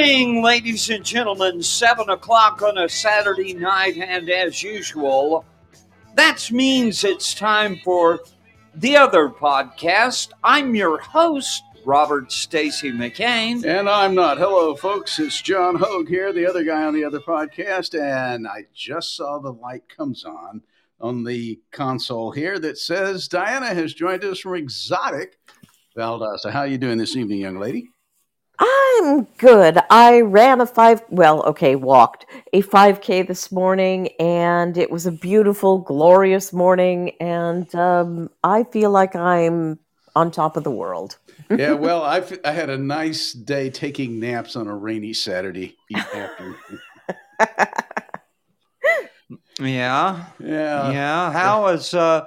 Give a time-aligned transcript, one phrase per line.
[0.00, 1.62] evening, ladies and gentlemen.
[1.62, 5.44] Seven o'clock on a Saturday night, and as usual,
[6.14, 8.20] that means it's time for
[8.74, 10.30] the other podcast.
[10.42, 13.62] I'm your host, Robert Stacy McCain.
[13.66, 14.38] And I'm not.
[14.38, 15.18] Hello, folks.
[15.18, 17.94] It's John Hoge here, the other guy on the other podcast.
[17.94, 20.62] And I just saw the light comes on
[20.98, 25.38] on the console here that says Dianna has joined us from Exotic
[25.94, 26.50] Valdosta.
[26.50, 27.90] How are you doing this evening, young lady?
[28.60, 29.78] I'm good.
[29.88, 35.12] I ran a five, well, okay, walked a 5K this morning, and it was a
[35.12, 39.78] beautiful, glorious morning, and um, I feel like I'm
[40.14, 41.16] on top of the world.
[41.50, 46.56] yeah, well, I I had a nice day taking naps on a rainy Saturday afternoon.
[49.58, 50.90] Yeah, Yeah.
[50.90, 51.32] yeah.
[51.32, 52.26] How is uh,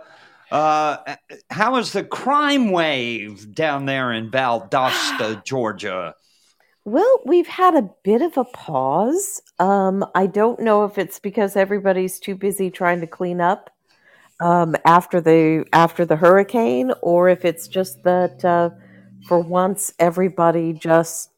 [0.52, 1.16] uh,
[1.50, 6.16] how is the crime wave down there in Valdosta, Georgia?
[6.86, 9.42] Well, we've had a bit of a pause.
[9.58, 13.70] Um, I don't know if it's because everybody's too busy trying to clean up
[14.42, 18.72] um, after the after the hurricane, or if it's just that uh,
[19.28, 21.30] for once everybody just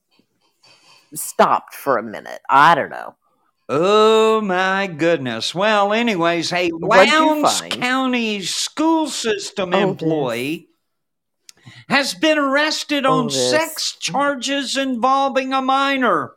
[1.13, 2.41] stopped for a minute.
[2.49, 3.15] I don't know.
[3.69, 5.53] Oh my goodness.
[5.53, 7.61] Well, anyways, a Lowndes?
[7.70, 10.70] County school system Oh, employee
[11.89, 13.49] has been arrested oh, on Oh, this.
[13.51, 16.33] sex charges involving a minor.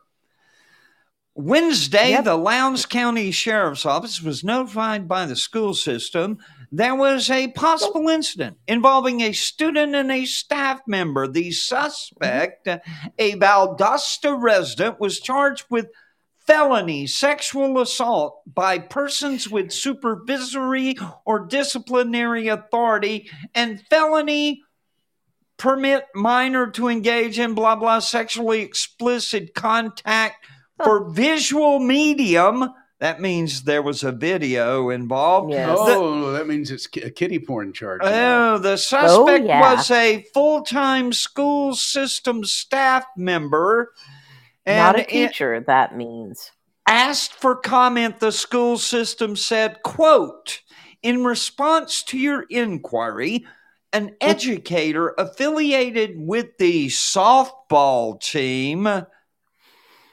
[1.35, 2.25] Wednesday, Yep.
[2.25, 6.39] the Lowndes County Sheriff's Office was notified by the school system
[6.71, 11.27] there was a possible incident involving a student and a staff member.
[11.27, 12.81] The suspect, a
[13.35, 15.87] Valdosta resident, was charged with
[16.37, 20.95] felony sexual assault by persons with supervisory
[21.25, 24.61] or disciplinary authority and felony
[25.59, 30.45] permit minor to engage in blah blah sexually explicit contact
[30.83, 35.77] for visual medium that means there was a video involved Yes.
[35.79, 38.01] Oh, that means it's a kitty porn charge.
[38.03, 39.61] Oh, the oh, suspect yeah.
[39.61, 43.93] was a full-time school system staff member
[44.67, 46.51] Not a it- teacher, that means.
[46.87, 50.61] asked for comment the school system said quote
[51.01, 53.45] in response to your inquiry
[53.93, 58.87] an educator affiliated with the softball team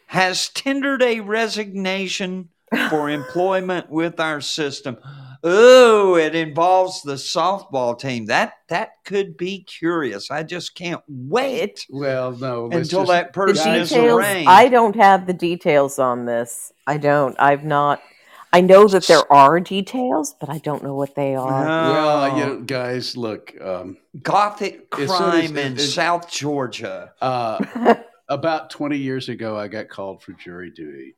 [0.06, 2.48] has tendered a resignation
[2.90, 4.96] for employment with our system
[5.44, 11.86] oh it involves the softball team that that could be curious i just can't wait
[11.90, 12.64] Well, no.
[12.66, 16.72] until just- that the person is details, arraigned I don't have the details on this.
[16.86, 17.36] I don't.
[17.38, 18.00] I've not.
[18.52, 21.64] I know that there are details, but I don't know what they are.
[21.64, 23.54] Well, you know, guys, look.
[23.60, 27.12] Um, Gothic As as- crime in South Georgia.
[27.20, 27.94] uh,
[28.28, 31.16] about 20 years ago, I got called for jury duty.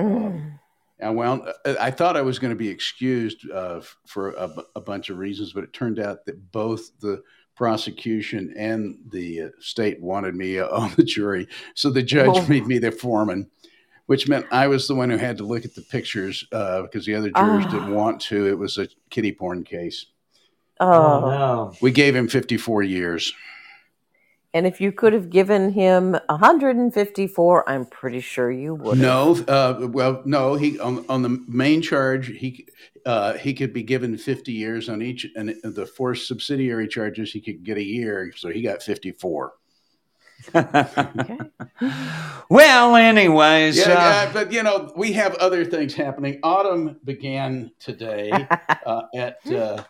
[0.00, 0.58] Mm.
[1.02, 1.42] I wound.
[1.66, 5.52] I thought I was going to be excused uh, for a, a bunch of reasons,
[5.52, 7.22] but it turned out that both the
[7.56, 12.46] prosecution and the uh, state wanted me uh, on the jury, so the judge Oh.
[12.48, 13.50] made me the foreman,
[14.06, 17.06] which meant I was the one who had to look at the pictures uh, because
[17.06, 17.70] the other jurors Ah.
[17.70, 18.46] didn't want to.
[18.48, 20.06] It was a kitty porn case.
[20.80, 21.72] oh, no.
[21.80, 23.32] We gave him 54 years.
[24.52, 28.98] and if you could have given him 154, I'm pretty sure you would.
[28.98, 30.54] No, uh, well, no.
[30.54, 32.66] He on, on the main charge, he
[33.06, 37.40] uh, he could be given fifty years on each, and the four subsidiary charges, he
[37.40, 38.32] could get a year.
[38.36, 39.52] So he got fifty four.
[40.54, 41.38] Okay.
[42.48, 46.40] well, anyways, Yeah, uh, yeah, but you know, we have other things happening.
[46.42, 48.46] Autumn began today
[48.86, 49.84] uh, at uh,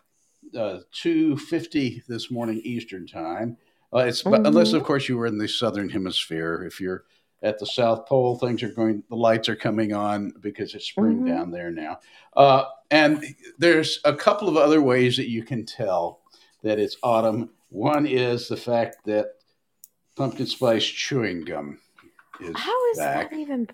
[0.56, 3.56] uh, two fifty this morning Eastern time.
[3.92, 6.64] Uh, it's but unless, of course, you were in the southern hemisphere.
[6.64, 7.04] If you're
[7.42, 9.02] at the South Pole, things are going.
[9.08, 11.26] The lights are coming on because it's spring Mhm.
[11.26, 12.00] down there now.
[12.36, 13.24] Uh, and
[13.58, 16.20] there's a couple of other ways that you can tell
[16.62, 17.50] that it's autumn.
[17.68, 19.26] One is the fact that
[20.16, 21.78] pumpkin spice chewing gum
[22.40, 23.30] is How is back.
[23.30, 23.68] that even?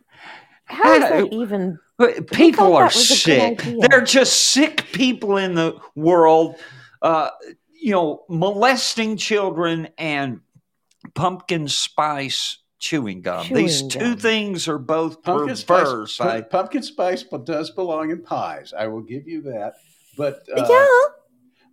[0.64, 1.78] How is that even?
[1.98, 3.76] But People are that was a good sick.
[3.88, 6.56] They're just sick people in the world,
[7.02, 7.30] uh,
[7.72, 10.40] you know, molesting children and
[11.14, 13.46] pumpkin spice chewing gum.
[13.52, 14.16] These two gum.
[14.18, 16.14] things are both Pumpkin perverse.
[16.14, 18.72] spice, I, pumpkin spice does belong in pies.
[18.76, 19.74] I will give you that.
[20.16, 21.14] But uh, yeah.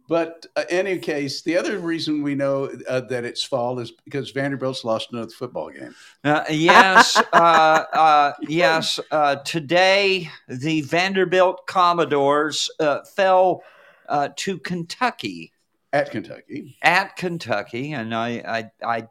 [0.08, 4.32] But uh, any case, the other reason we know uh, that it's fall is because
[4.32, 5.94] Vanderbilt's lost another football game.
[6.24, 9.00] Uh, yes, uh, uh, yes.
[9.12, 13.64] Uh, today, the Vanderbilt Commodores uh, fell
[14.08, 15.52] uh, to Kentucky
[15.92, 19.08] At Kentucky, at Kentucky, and I, I, I,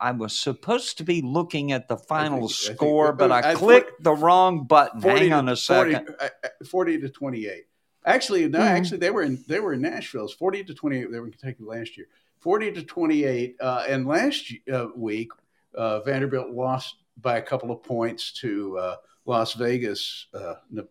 [0.00, 3.52] I was supposed to be looking at the final think- I think- score, but I,
[3.52, 5.00] I- clicked the wrong button.
[5.00, 6.06] Hang on a second.
[6.08, 7.64] 40, uh, uh, 40 to 28.
[8.06, 8.66] Actually, no, Mhm.
[8.68, 10.24] actually they were in they were in Nashville.
[10.24, 11.10] It's 40 to 28.
[11.10, 12.06] They were in Kentucky last year.
[12.40, 13.56] 40 to 28.
[13.60, 15.30] Uh, and last uh, week,
[15.74, 20.82] uh, Vanderbilt lost by a couple of points to uh, Las Vegas, uh, Ne-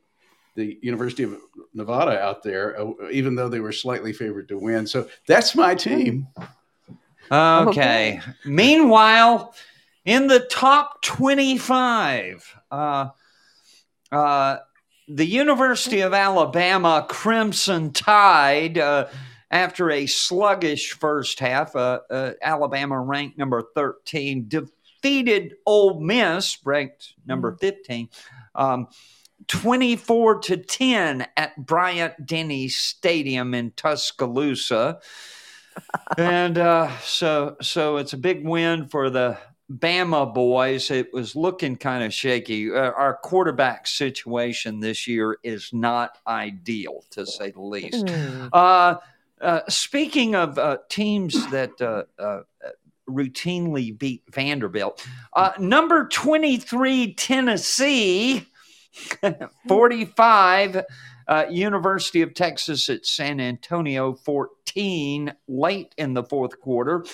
[0.56, 1.38] the University of
[1.74, 4.88] Nevada out there, uh, even though they were slightly favored to win.
[4.88, 6.28] So that's my team.
[7.32, 7.70] Okay.
[7.70, 8.22] Okay.
[8.46, 9.56] Meanwhile,
[10.06, 13.10] in the top 25, uh,
[14.12, 14.58] uh,
[15.14, 19.08] the University of Alabama Crimson Tide, uh,
[19.52, 27.14] after a sluggish first half, uh, uh, Alabama ranked number 13, defeated Ole Miss, ranked
[27.28, 28.10] number 15,
[28.56, 28.88] um,
[29.48, 35.00] 24 to 10 at Bryant Denny Stadium in Tuscaloosa.
[36.20, 39.40] And uh, so so it's a big win for the
[39.74, 40.92] Bama boys.
[40.92, 42.72] It was looking kind of shaky.
[42.72, 48.10] Uh, our quarterback situation this year is not ideal, to say the least.
[48.10, 48.48] Hmm.
[48.54, 48.96] Uh,
[49.42, 52.42] uh, speaking of uh, teams that uh,
[53.10, 58.48] routinely beat Vanderbilt, uh, number 23, Tennessee,
[59.68, 60.86] 45,
[61.28, 67.06] uh, University of Texas at San Antonio, 14, late in the fourth quarter.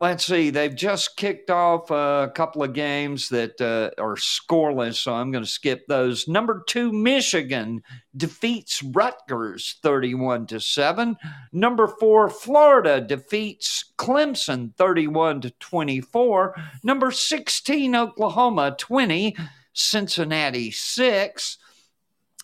[0.00, 5.12] Let's see, they've just kicked off a couple of games that uh, are scoreless, so
[5.12, 6.28] I'm going to skip those.
[6.28, 7.82] Number two, Michigan
[8.16, 11.16] defeats Rutgers 31 to 7.
[11.52, 16.54] Number four, Florida defeats Clemson 31 to 24.
[16.84, 19.36] Number 16, Oklahoma 20,
[19.72, 21.58] Cincinnati 6.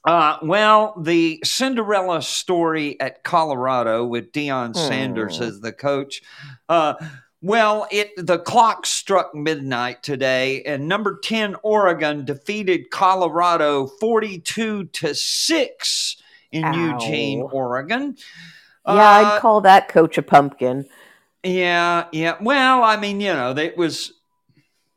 [0.05, 5.45] Uh, well, the Cinderella story at Colorado with Deion Sanders Hmm.
[5.45, 6.21] as the coach.
[6.69, 6.95] Uh,
[7.45, 15.15] well, it the clock struck midnight today, and number ten Oregon defeated Colorado forty-two to
[15.15, 16.17] six
[16.53, 16.73] in Ow.
[16.99, 18.17] Eugene, Oregon.
[18.87, 20.87] Yeah, Uh, I'd call that coach a pumpkin.
[21.43, 22.37] yeah, yeah.
[22.41, 24.13] Well, I mean, you know, it was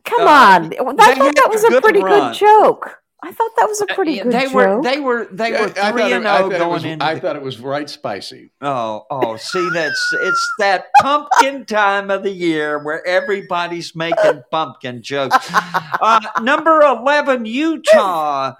[0.05, 2.31] Come uh, on, I thought that was a pretty run.
[2.31, 3.01] good joke.
[3.23, 4.53] I thought that was a pretty uh, good they joke.
[4.53, 7.03] were they were they were I thought three it- and I zero going was- into
[7.05, 8.51] I the thought it was right spicy.
[8.61, 15.01] Oh, oh, see, that's it's that pumpkin time of the year where everybody's making pumpkin
[15.01, 15.49] jokes.
[15.53, 18.53] Uh, number 11, Utah.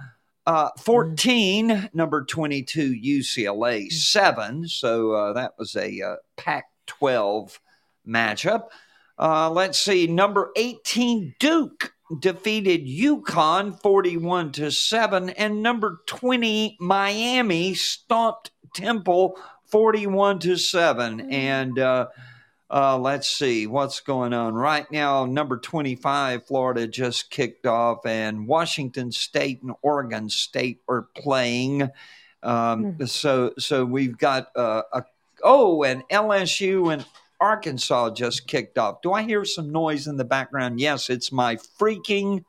[0.48, 4.66] Uh, 14, number 22, UCLA, 7.
[4.68, 7.60] So uh, that was a uh, Pac 12
[8.08, 8.70] matchup.
[9.20, 17.74] Uh, let's see, number 18, Duke defeated UConn 41 to 7 and number 20 Miami
[17.74, 22.08] stomped Temple 41 to 7 and uh,
[22.70, 24.54] uh, let's see what's going on.
[24.54, 31.08] Right now number 25 Florida just kicked off and Washington State and Oregon State are
[31.16, 31.90] playing.
[32.44, 35.04] Um, so so we've got uh, a
[35.44, 37.06] oh and LSU and
[37.40, 39.02] Arkansas just kicked off.
[39.02, 40.80] Do I hear some noise in the background?
[40.80, 42.44] Yes, it's my freaking.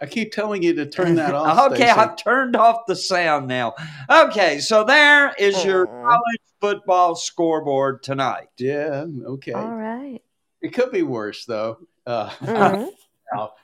[0.00, 1.58] I keep telling you to turn that off.
[1.72, 1.90] okay, Stacy.
[2.00, 3.74] I've turned off the sound now.
[4.08, 8.48] Okay, so there is your college football scoreboard tonight.
[8.58, 9.06] Yeah.
[9.26, 9.52] Okay.
[9.52, 10.20] All right.
[10.62, 11.78] It could be worse though.
[12.06, 12.90] Uh, Mhm.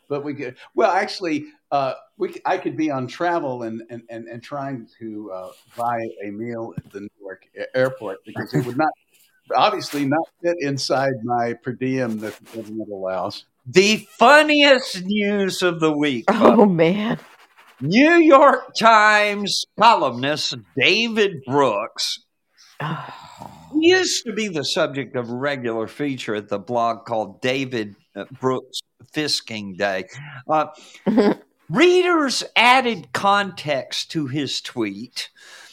[0.09, 0.57] but we could.
[0.75, 4.89] Well, actually, uh, we c- I could be on travel and and and, and trying
[5.01, 8.93] to uh, buy a meal at the Newark a- airport because it would not
[9.55, 13.45] obviously not fit inside my per diem that the government allows.
[13.67, 16.25] The funniest news of the week.
[16.33, 17.19] Oh man.
[17.81, 22.21] New York Times columnist David Brooks
[23.73, 27.97] He used to be the subject of a regular feature at the blog called David
[28.15, 28.81] uh, Brooks
[29.13, 30.05] Fisking Day.
[30.49, 30.69] Uh,
[31.69, 35.31] readers added context to his tweet.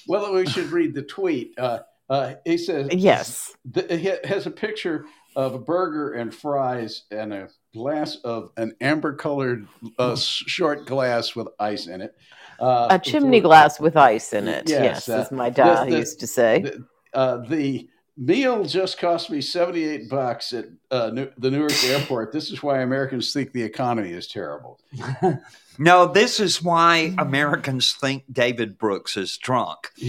[0.08, 1.58] Well, we should read the tweet.
[1.58, 1.80] Uh,
[2.14, 3.52] uh, he says Yes.
[3.74, 5.06] th- it has a picture
[5.36, 9.68] of a burger and fries and a glass of an amber colored
[9.98, 12.16] uh, short glass with ice in it.
[12.60, 14.70] Uh, A chimney glass with ice in it.
[14.70, 16.62] Yes, Yes, uh, as my dad the- the- used to say.
[16.62, 16.86] The,
[17.18, 22.32] uh, the meal just cost me 78 bucks at uh, New- the Newark airport.
[22.32, 24.80] This is why Americans think the economy is terrible.
[25.80, 29.90] No, this is why Americans think David Brooks is drunk.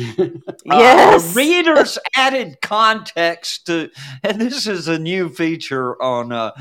[0.70, 1.34] Uh, yes.
[1.34, 3.90] the readers added context to,
[4.22, 6.52] and this is a new feature on uh,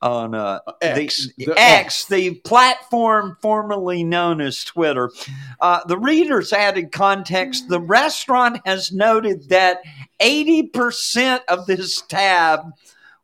[0.00, 1.28] on uh, X.
[1.36, 5.12] the, The X, the platform formerly known as Twitter.
[5.60, 7.68] Uh, the readers added context.
[7.68, 9.78] The restaurant has noted that
[10.18, 12.62] eighty percent of this tab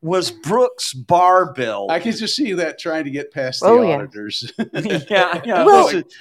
[0.00, 1.86] was Brooks' bar bill.
[1.90, 3.96] I can just see that trying to get past the Oh, yeah.
[3.96, 4.50] auditors.
[5.10, 5.64] yeah, yeah.
[5.64, 6.14] Well- this is-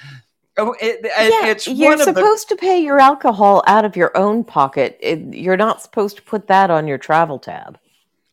[0.56, 3.84] oh, it- it- yeah, it's you're one of the supposed to pay your alcohol out
[3.84, 4.98] of your own pocket.
[5.00, 7.78] It, you're not supposed to put that on your travel tab.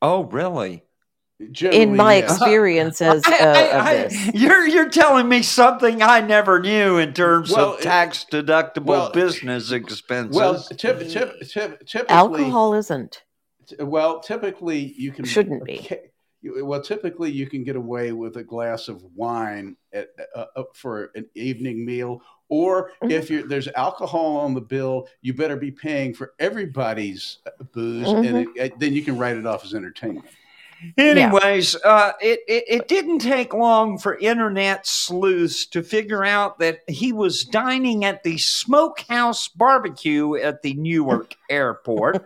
[0.01, 0.81] Oh, really?
[1.51, 2.31] Generally, In my yes.
[2.31, 6.97] experiences uh, I- I- of I- this, you're you're telling me something I never knew
[6.97, 10.33] in terms Well, of tax deductible well, business expenses.
[10.35, 13.21] well, typ- typ- typ- typically, alcohol isn't.
[13.67, 15.89] T- Well, typically you can Shouldn't be.
[16.43, 21.09] Well, typically you can get away with a glass of wine at, uh, uh, for
[21.15, 23.11] an evening meal, or Mhm.
[23.11, 28.11] if you're, there's alcohol on the bill, you better be paying for everybody's uh, booze,
[28.13, 28.57] and Mm-hmm.
[28.59, 30.27] it, uh, then you can write it off as entertainment.
[30.99, 36.81] Anyways, uh, it, it it didn't take long for internet sleuths to figure out that
[36.87, 42.23] he was dining at the Smokehouse Barbecue at the Newark Airport.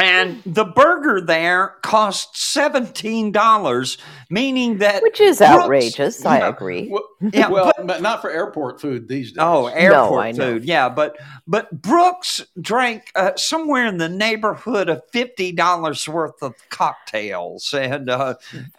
[0.00, 3.98] And the burger there cost seventeen dollars,
[4.30, 6.24] meaning that Which is Brooks- outrageous.
[6.24, 6.48] I yeah.
[6.48, 6.88] agree.
[6.88, 9.38] Well, yeah, well, but- but not for airport food these days.
[9.38, 10.52] Oh, airport I know.
[10.54, 16.42] food, yeah, but but Brooks drank uh, somewhere in the neighborhood of fifty dollars worth
[16.42, 18.64] of cocktails, and uh, and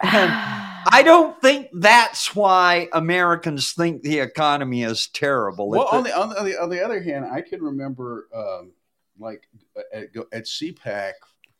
[0.90, 5.68] I don't think that's why Americans think the economy is terrible.
[5.68, 8.72] Well, If on the- the, on the on the other hand, I can remember um,
[9.18, 9.48] like
[9.92, 11.12] at, at CPAC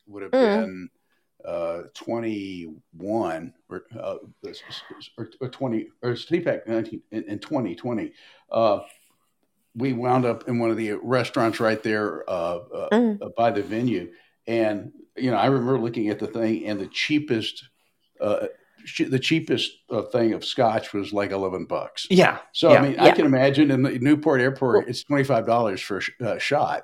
[0.07, 0.61] would have Mm.
[0.61, 0.89] been
[1.45, 4.15] uh, 21 or, uh,
[5.17, 8.11] or, or 20 or CPAC 19 in, in 2020.
[8.51, 8.79] Uh,
[9.75, 13.35] we wound up in one of the restaurants right there uh, uh, Mm.
[13.35, 14.11] by the venue,
[14.47, 17.67] and you know I remember looking at the thing, and the cheapest.
[18.21, 18.47] Uh,
[18.99, 22.05] the cheapest uh, thing of scotch was like 11 bucks.
[22.11, 22.77] yeah, So Yeah.
[22.77, 25.97] I mean, I can imagine in the Newport Airport, Well- it's twenty five dollars for
[25.97, 26.83] a sh- uh, shot.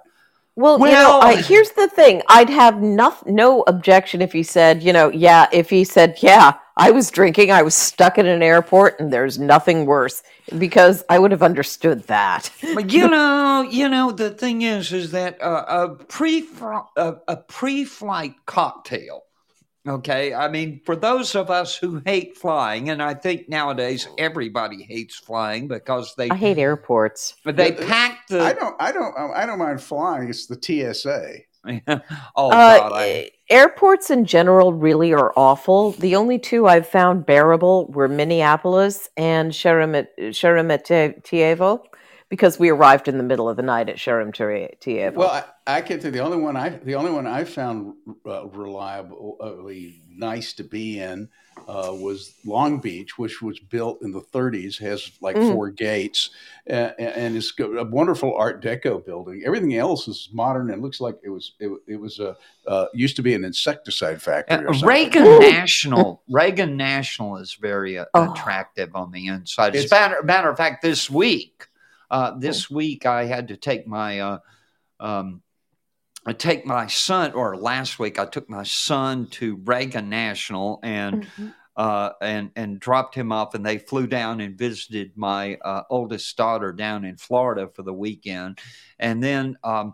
[0.61, 2.21] Well, you know, I, here's the thing.
[2.29, 6.53] I'd have no, no objection if he said, you know, yeah, if he said, yeah,
[6.77, 10.21] I was drinking, I was stuck in an airport, and there's nothing worse,
[10.57, 12.51] because I would have understood that.
[12.75, 16.47] But you know, you know, the thing is, is that uh, a pre
[16.95, 19.23] a, a pre-flight cocktail.
[19.87, 24.83] Okay, I mean, for those of us who hate flying, and I think nowadays everybody
[24.83, 27.33] hates flying because they I hate airports.
[27.43, 28.41] But they Yeah, pack the.
[28.41, 30.29] I don't, I don't, I don't mind flying.
[30.29, 31.37] It's the TSA.
[32.35, 35.91] oh Uh, God, I, airports in general really are awful.
[35.91, 41.81] The only two I've found bearable were Minneapolis and Sheremet- Sheremetyevo,
[42.31, 45.13] because we arrived in the middle of the night at Sheremetyevo.
[45.15, 47.93] Well, I, I can think the only one I, the only one I found
[48.25, 51.27] uh, reliably nice to be in
[51.67, 55.51] uh, was Long Beach, which was built in the 30s, has like Mm.
[55.51, 56.29] four gates,
[56.69, 59.43] uh, and it's a wonderful Art Deco building.
[59.45, 63.17] Everything else is modern and looks like it was, it, it was a uh, used
[63.17, 64.65] to be an insecticide factory.
[64.65, 64.87] Uh, or.
[64.87, 65.39] Reagan Ooh.
[65.39, 68.31] National, Reagan National is very uh, Oh.
[68.31, 69.75] attractive on the inside.
[69.75, 71.67] As a matter, matter of fact, this week,
[72.11, 74.39] uh, this week I had to take my, uh,
[74.99, 75.41] um,
[76.25, 81.23] I take my son, or last week I took my son to Reagan National and
[81.23, 81.53] Mhm.
[81.77, 86.35] uh, and and dropped him off, and they flew down and visited my uh, oldest
[86.37, 88.59] daughter down in Florida for the weekend,
[88.99, 89.93] and then um,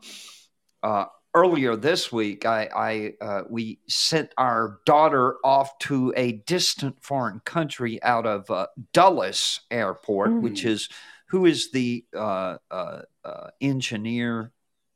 [0.84, 1.06] uh,
[1.36, 7.42] earlier this week, I, I uh, we sent our daughter off to a distant foreign
[7.42, 10.70] country out of uh, Dulles Airport, which Mm.
[10.70, 10.90] is
[11.27, 14.51] who is the uh, uh, uh, engineer?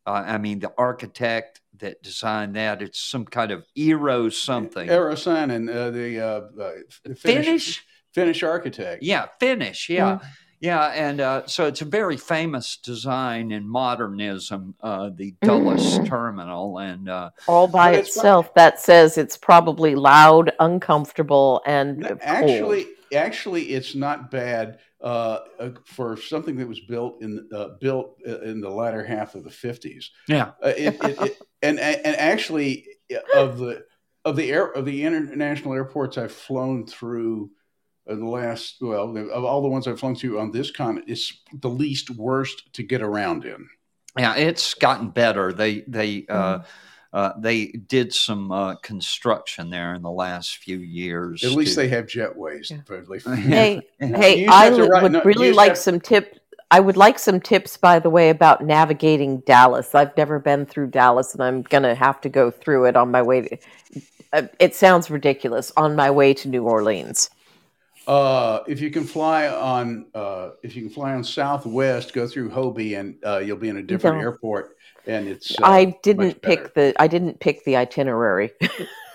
[0.06, 2.82] Uh, I mean, the architect that designed that.
[2.82, 4.88] It's some kind of Eero something.
[4.88, 6.72] Aerosign and uh, the uh, uh,
[7.16, 7.86] Finnish, Finnish?
[8.14, 9.04] Finnish architect.
[9.04, 9.90] Yeah, Finnish.
[9.90, 10.20] Yeah.
[10.60, 16.08] Yeah, and uh, so it's a very famous design in modernism, uh, the Dulles Mm.
[16.08, 21.64] terminal, and uh, All by But it's not- itself, that says it's probably loud, uncomfortable,
[21.66, 22.20] and No, cold.
[22.22, 24.78] Actually, actually, it's not bad.
[25.04, 29.44] Uh, uh, for something that was built in uh, built in the latter half of
[29.44, 30.06] the 50s.
[30.28, 30.52] Yeah.
[30.64, 32.86] Uh, it, it, it, and and actually
[33.36, 33.84] of the
[34.26, 37.50] of the air of the international airports I've flown through
[38.08, 41.42] in the last well of all the ones I've flown through on this continent, it's
[41.54, 43.68] the least worst to get around in.
[44.18, 45.54] Yeah, it's gotten better.
[45.54, 46.66] They they uh, Mhm.
[47.14, 51.44] Uh, they did some uh, construction there in the last few years.
[51.44, 52.72] At least to- they have jetways.
[52.72, 52.78] Yeah.
[52.86, 53.20] probably.
[53.42, 56.38] Hey, hey, I li- write- would no, really like have- some tip.
[56.74, 59.94] I would like some tips, by the way, about navigating Dallas.
[59.94, 63.22] I've never been through Dallas, and I'm gonna have to go through it on my
[63.22, 63.42] way.
[63.42, 63.58] To,
[64.32, 67.30] uh, it sounds ridiculous on my way to New Orleans.
[68.08, 72.50] Uh, if you can fly on, uh, if you can fly on Southwest, go through
[72.50, 74.22] Hobby, and uh, you'll be in a different No.
[74.24, 74.78] airport.
[75.08, 76.64] And it's uh, I didn't better.
[76.64, 76.94] pick the.
[77.00, 78.52] I didn't pick the itinerary.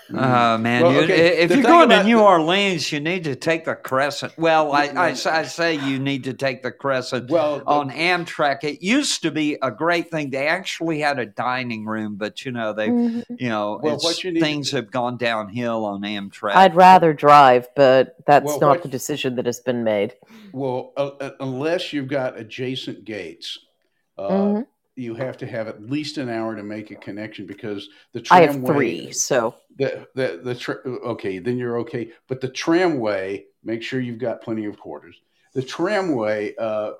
[0.09, 3.25] Uh, man, Well, you- okay, if the you're thing going to New Orleans, you need
[3.25, 4.31] to take the Crescent.
[4.37, 8.63] Well, I, I, I say you need to take the Crescent well on Amtrak.
[8.63, 10.29] It used to be a great thing.
[10.29, 13.25] They actually had a dining room, but you know they, Mhm.
[13.37, 16.55] you know, Well, it's, you need to things have gone downhill on Amtrak.
[16.55, 20.13] I'd rather drive, but that's Well, not what- the decision that has been made.
[20.53, 23.59] Well, uh, uh, unless you've got adjacent gates,
[24.17, 24.65] uh, Mhm.
[24.97, 28.45] You have to have at least an hour to make a connection because the I
[28.47, 28.67] tramway.
[28.67, 32.11] have three, so The the the tra- okay, then you're okay.
[32.27, 35.21] But the tramway, make sure you've got plenty of quarters.
[35.53, 36.93] The tramway, uh,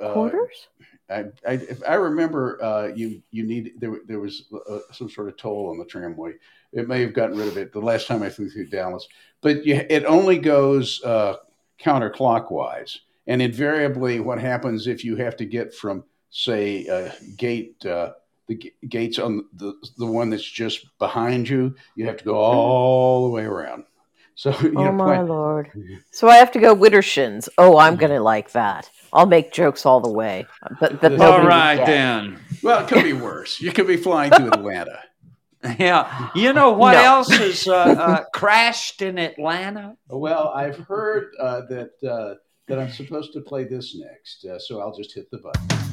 [0.00, 0.68] Uh, quarters.
[1.10, 5.28] I, I if I remember, uh, you you need there there was uh, some sort
[5.28, 6.32] of toll on the tramway.
[6.72, 9.08] It may have gotten rid of it the last time I flew through Dallas,
[9.40, 11.36] but you, it only goes uh,
[11.80, 12.98] counterclockwise.
[13.26, 18.12] And invariably, what happens if you have to get from say uh, gate uh,
[18.48, 22.34] the g- gates on the the one that's just behind you, you have to go
[22.36, 23.84] all the way around.
[24.34, 25.70] So you Oh know, my plan- lord!
[26.12, 27.48] So I have to go Widdershins.
[27.58, 28.88] Oh, I'm gonna like that.
[29.12, 30.46] I'll make jokes all the way.
[30.78, 32.38] But, but All nobody All would then.
[32.62, 33.60] well, it could be worse.
[33.60, 35.00] You could be flying to Atlanta.
[35.80, 37.02] Yeah, you know what No.
[37.02, 39.96] else has uh, uh, crashed in Atlanta?
[40.08, 42.34] Well, I've heard uh, that uh,
[42.68, 45.87] that I'm supposed to play this next, uh, so I'll just hit the button.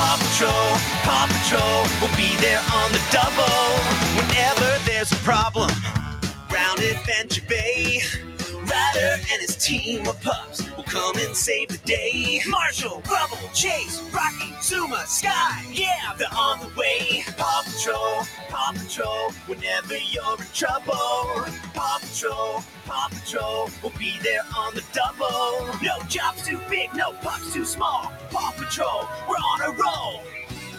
[0.00, 0.70] Paw Patrol,
[1.04, 3.68] Paw Patrol will be there on the double
[4.16, 5.70] whenever there's a problem.
[6.50, 8.00] Round Adventure Bay,
[8.70, 12.40] Ryder and his team of pups will come and save the day.
[12.48, 17.24] Marshall, Rubble, Chase, Rocky, Zuma, Sky, yeah, they're on the way.
[17.36, 21.46] Paw Patrol, Paw Patrol, whenever you're in trouble.
[21.74, 25.66] Paw Patrol, Paw Patrol will be there on the double.
[25.82, 28.12] No job's too big, no pup's too small.
[28.30, 30.22] Paw Patrol, we're on a roll.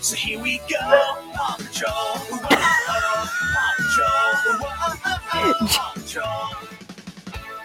[0.01, 2.17] So here we go, Paw Patrol.
[2.29, 4.59] Whoa, Paw Patrol.
[4.59, 6.80] Whoa, Paw Patrol.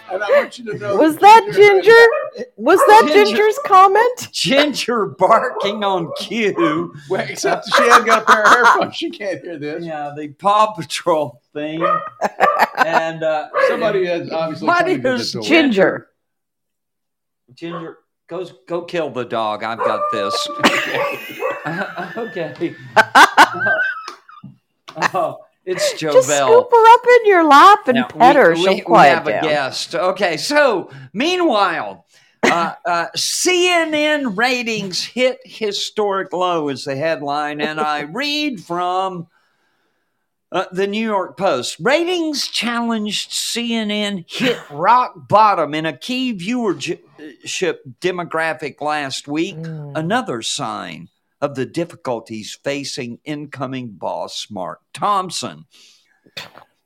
[0.09, 2.45] And I want you to know Was that Ginger?
[2.55, 3.25] Was that Ginger.
[3.25, 4.29] Ginger's comment?
[4.31, 6.93] Ginger barking on cue.
[7.09, 8.95] Well, except she hasn't got a pair of earphones.
[8.95, 9.83] She can't hear this.
[9.83, 11.85] Yeah, the Paw Patrol theme.
[12.85, 15.47] and uh, Somebody has obviously Mighty come to the Who's.
[15.47, 16.07] Ginger.
[17.53, 19.63] Ginger, goes go kill the dog.
[19.63, 20.47] I've got this.
[22.17, 22.75] okay.
[25.13, 26.11] oh, it's Joe.
[26.13, 28.55] Just scoop her up in your lap and Now, pet we- her.
[28.55, 29.43] She'll we quiet have down.
[29.43, 29.93] a guest.
[29.93, 32.05] Okay, so meanwhile,
[32.43, 39.27] uh, uh, CNN ratings hit historic low is the headline, and I read from
[40.51, 41.75] uh, the New York Post.
[41.81, 46.99] Ratings challenged CNN hit rock bottom in a key viewership
[47.99, 49.57] demographic last week.
[49.57, 49.91] Mm.
[49.95, 51.09] Another sign
[51.41, 55.65] of the difficulties facing incoming boss Mark Thompson.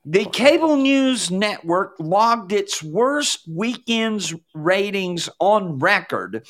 [0.03, 6.47] The cable news network logged its worst weekend's ratings on record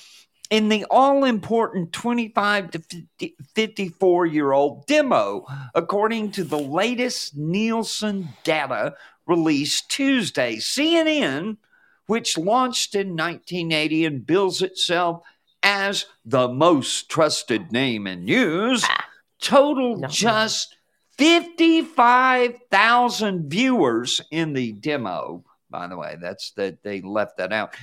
[0.49, 7.35] in the all important 25 to 50, 54 year old demo, according to the latest
[7.35, 8.93] Nielsen data
[9.25, 10.57] released Tuesday.
[10.57, 11.57] CNN,
[12.05, 15.23] which launched in 1980 and bills itself
[15.63, 19.05] as the most trusted name in news, ah.
[19.39, 20.07] totaled No.
[20.07, 20.75] just
[21.17, 25.43] 55,000 viewers in the demo.
[25.69, 27.75] By the way, that's that they left that out.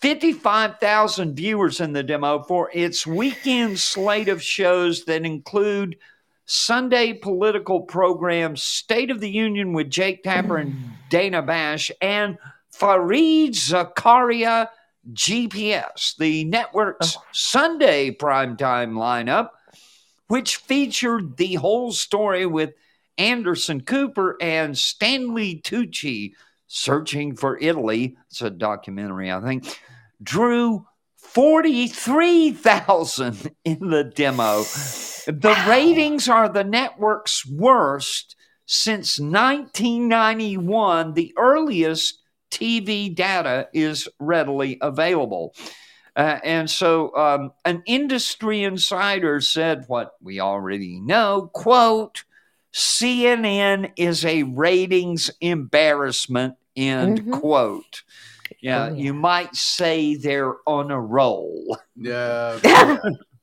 [0.00, 5.96] 55,000 viewers in the demo for its weekend slate of shows that include
[6.44, 10.90] Sunday political programs, State of the Union with Jake Tapper and hmm.
[11.08, 12.38] Dana Bash, and
[12.72, 14.68] Fareed Zakaria
[15.12, 17.22] GPS, the network's oh.
[17.32, 19.50] Sunday primetime lineup,
[20.28, 22.74] which featured the whole story with
[23.18, 26.32] Anderson Cooper and Stanley Tucci
[26.66, 28.16] searching for Italy.
[28.30, 29.80] It's a documentary, I think.
[30.22, 34.62] Drew 43,000 in the demo.
[35.26, 41.14] The ratings are the network's worst since 1991.
[41.14, 45.54] The earliest TV data is readily available.
[46.14, 52.24] Uh, and so um, an industry insider said what we already know quote
[52.72, 57.32] cnn is a ratings embarrassment end Mhm.
[57.40, 58.02] quote
[58.60, 59.02] yeah, Oh, yeah.
[59.02, 62.58] you might say they're on a roll Yeah.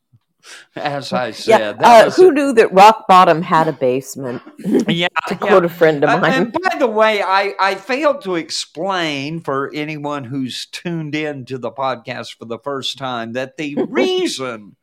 [0.76, 4.42] as i said Yeah, That uh, was who knew that Rock Bottom had a basement?
[4.60, 5.36] yeah, to yeah.
[5.36, 6.34] quote a friend of Uh, mine.
[6.34, 11.58] and by the way, I, I failed to explain for anyone who's tuned in to
[11.58, 14.76] the podcast for the first time that the reason,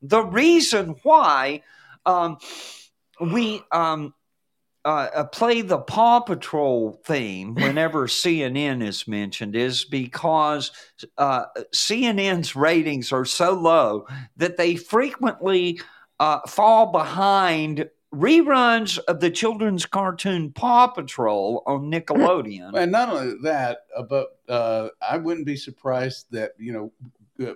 [0.00, 1.62] the reason why
[2.06, 2.38] um,
[3.20, 4.14] we um,
[4.84, 10.70] uh, uh, play the Paw Patrol theme whenever CNN is mentioned is because
[11.18, 15.80] uh, CNN's ratings are so low that they frequently
[16.18, 22.74] uh, fall behind reruns of the children's cartoon Paw Patrol on Nickelodeon.
[22.76, 26.92] And not only that, uh, but uh, I wouldn't be surprised that you know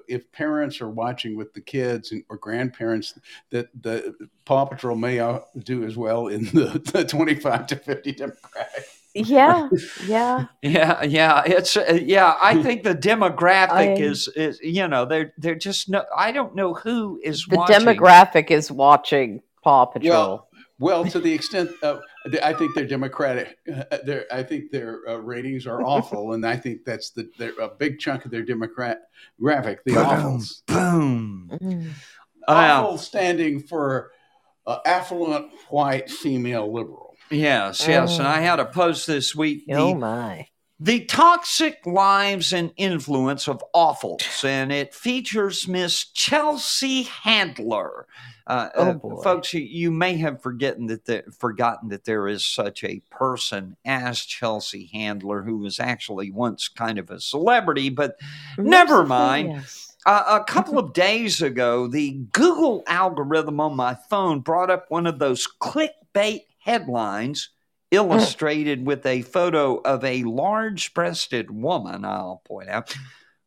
[0.09, 3.15] if parents are watching with the kids and, or grandparents
[3.51, 8.13] that the Paw Patrol may uh, do as well in the, the 25 to 50
[8.13, 8.85] demographic.
[9.15, 9.69] yeah,
[10.07, 10.47] yeah.
[10.63, 12.35] Yeah, yeah, it's uh, yeah.
[12.41, 16.05] I think the demographic I- is is you know they're they're just no.
[16.15, 17.77] I don't know who is The watching.
[17.77, 20.11] demographic is watching Paw Patrol.
[20.11, 20.46] Well,
[20.79, 22.01] well, to the extent of,
[22.43, 23.59] I think they're democratic.
[23.73, 27.59] Uh, their, I think their uh, ratings are AWFL, and I think that's the they're
[27.61, 29.03] a big chunk of their democrat
[29.41, 29.85] graphic.
[29.85, 31.51] The Boom, AWFLs, boom.
[31.63, 31.91] Mm.
[32.47, 34.11] awful standing for
[34.67, 37.15] uh, affluent white female liberal.
[37.31, 38.19] Yes, yes.
[38.19, 39.65] And I had a post this week.
[39.71, 40.49] oh The, my!
[40.79, 48.07] The toxic lives and influence of AWFLs, and it features Miss Chelsea Handler.
[48.47, 52.45] Uh, Oh, uh, folks, you, you may have forgotten that there, forgotten that there is
[52.47, 58.17] such a person as Chelsea Handler, who was actually once kind of a celebrity, but
[58.59, 59.53] Never mind.
[59.53, 59.97] yes.
[60.05, 65.07] Uh, a couple of days ago, the Google algorithm on my phone brought up one
[65.07, 67.49] of those clickbait headlines
[67.97, 72.95] illustrated with a photo of a large breasted woman, I'll point out.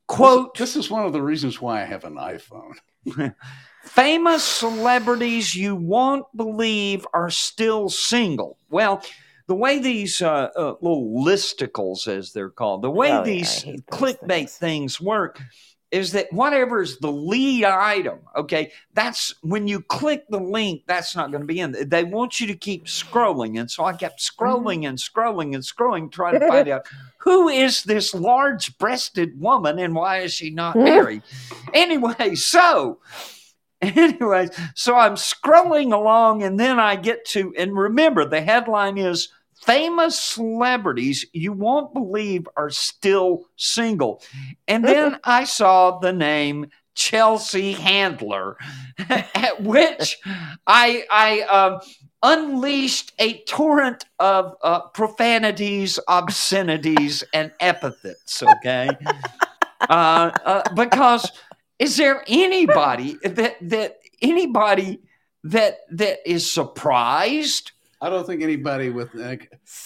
[0.07, 2.75] Quote, This, this is one of the reasons why I have an iPhone.
[3.83, 8.57] famous celebrities you won't believe are still single.
[8.69, 9.03] Well,
[9.47, 13.83] the way these uh, uh, little listicles, as they're called, the way Oh, these hate
[13.89, 14.57] those clickbait things.
[14.57, 15.41] things work
[15.91, 21.15] is that whatever is the lead item, okay, that's when you click the link, that's
[21.15, 21.71] not going to be in.
[21.71, 21.85] there.
[21.85, 23.59] They want you to keep scrolling.
[23.59, 26.85] And so I kept scrolling and scrolling and scrolling, trying to find out
[27.17, 31.23] who is this large breasted woman and why is she not married?
[31.73, 32.99] anyway, so
[33.81, 39.29] anyway, so I'm scrolling along and then I get to, and remember the headline is
[39.65, 44.21] famous celebrities you won't believe are still single.
[44.67, 48.57] And then I saw the name Chelsea Handler,
[49.09, 50.17] at which
[50.67, 51.79] I, I, um,
[52.21, 58.43] unleashed a torrent of uh, profanities, obscenities, and epithets.
[58.43, 58.89] Okay,
[59.89, 61.31] uh, uh, because
[61.77, 64.99] is there anybody that that anybody
[65.43, 67.71] that that is surprised?
[68.01, 69.13] I don't think anybody with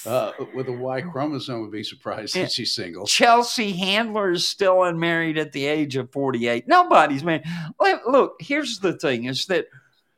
[0.06, 3.08] uh, with a Y chromosome would be surprised that she's single.
[3.08, 6.67] Chelsea Handler is still unmarried at the age of forty-eight.
[6.67, 7.43] Nobody's married.
[7.80, 9.65] Look, look, here's the thing: is that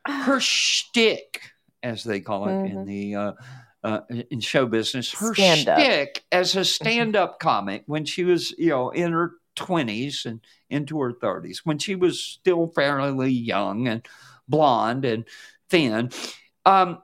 [0.06, 1.40] her shtick,
[1.82, 2.86] as they call it in Mhm.
[2.86, 3.32] the uh,
[3.82, 5.78] uh, in show business, her Stand-up.
[5.78, 11.00] shtick as a stand-up comic when she was, you know, in her twenties and into
[11.00, 14.06] her thirties, when she was still fairly young and
[14.48, 15.24] blonde and
[15.70, 16.10] thin.
[16.66, 16.98] Um,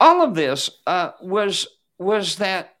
[0.00, 1.66] all of this uh, was
[1.98, 2.74] was that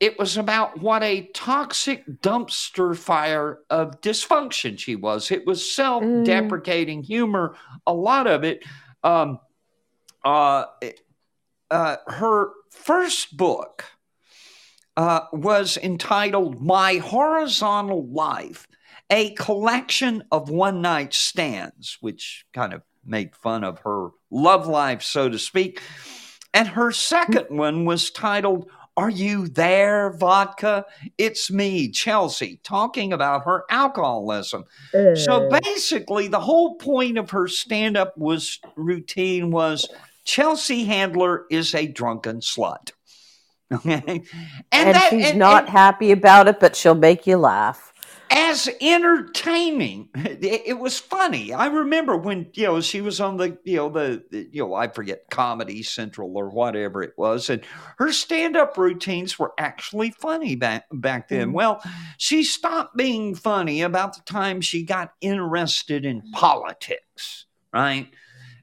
[0.00, 5.30] it was about what a toxic dumpster fire of dysfunction she was.
[5.30, 7.56] It was self-deprecating humor.
[7.86, 8.62] A lot of it.
[9.02, 9.38] Um,
[10.24, 10.66] uh,
[11.70, 13.84] uh, her first book
[14.96, 18.66] uh, was entitled "My Horizontal Life."
[19.08, 25.02] A collection of one night stands, which kind of made fun of her love life,
[25.02, 25.80] so to speak.
[26.54, 30.86] And her second one was titled Are You There, Vodka?
[31.18, 34.64] It's me, Chelsea, talking about her alcoholism.
[34.92, 39.88] So basically, the whole point of her stand up was routine was
[40.24, 42.92] Chelsea Handler is a drunken slut.
[43.72, 44.22] Okay.
[44.70, 47.92] and, that- she's and- not and- happy about it, but she'll make you laugh.
[48.36, 50.10] As entertaining.
[50.14, 51.54] It, it was funny.
[51.54, 54.74] I remember when you know she was on the you know the, the you know
[54.74, 57.62] I forget Comedy Central or whatever it was, and
[57.98, 61.48] her stand-up routines were actually funny back back then.
[61.50, 61.54] Mhm.
[61.54, 61.82] Well,
[62.18, 68.08] she stopped being funny about the time she got interested in politics, right?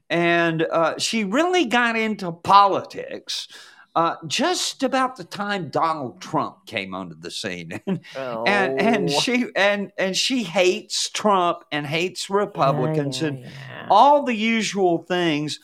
[0.08, 3.48] And uh, she really got into politics
[3.94, 8.00] uh, just about the time Donald Trump came onto the scene, and
[8.44, 9.20] and, and Oh.
[9.20, 13.86] she and and she hates Trump and hates Republicans Yeah, and yeah, yeah.
[13.90, 15.58] all the usual things,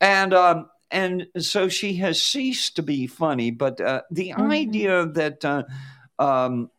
[0.00, 3.50] and um, and so she has ceased to be funny.
[3.50, 4.50] But uh, the Mhm.
[4.50, 5.64] idea that uh,
[6.18, 6.70] um,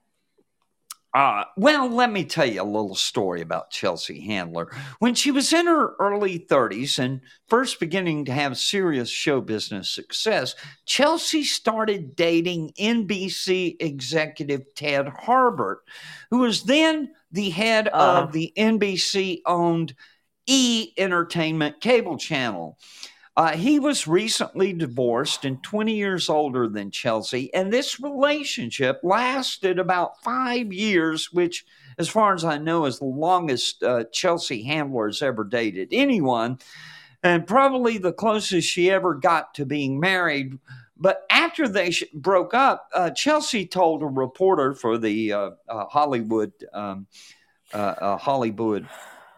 [1.14, 4.72] uh, well, let me tell you a little story about Chelsea Handler.
[5.00, 7.20] When she was in her early 30s and
[7.50, 15.80] first beginning to have serious show business success, Chelsea started dating NBC executive Ted Harbert,
[16.30, 18.22] who was then the head Uh.
[18.24, 19.94] of the NBC owned
[20.48, 22.78] E Entertainment cable channel.
[23.38, 29.80] Uh, he was recently divorced and 20 years older than Chelsea, and this relationship lasted
[29.80, 31.66] about five years, which,
[31.98, 36.60] as far as I know, is the longest uh, Chelsea Handler has ever dated anyone,
[37.24, 40.60] and probably the closest she ever got to being married.
[40.98, 45.86] But after they sh- broke up, uh, Chelsea told a reporter for the uh, uh,
[45.86, 47.08] Hollywood um,
[47.74, 48.88] uh, uh, Hollywood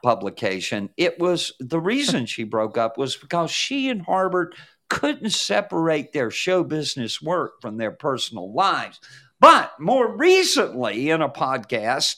[0.03, 0.89] publication.
[0.97, 4.53] It was the reason she broke up was because she and Harbert
[4.89, 8.99] couldn't separate their show business work from their personal lives.
[9.39, 12.17] But more recently, in a podcast,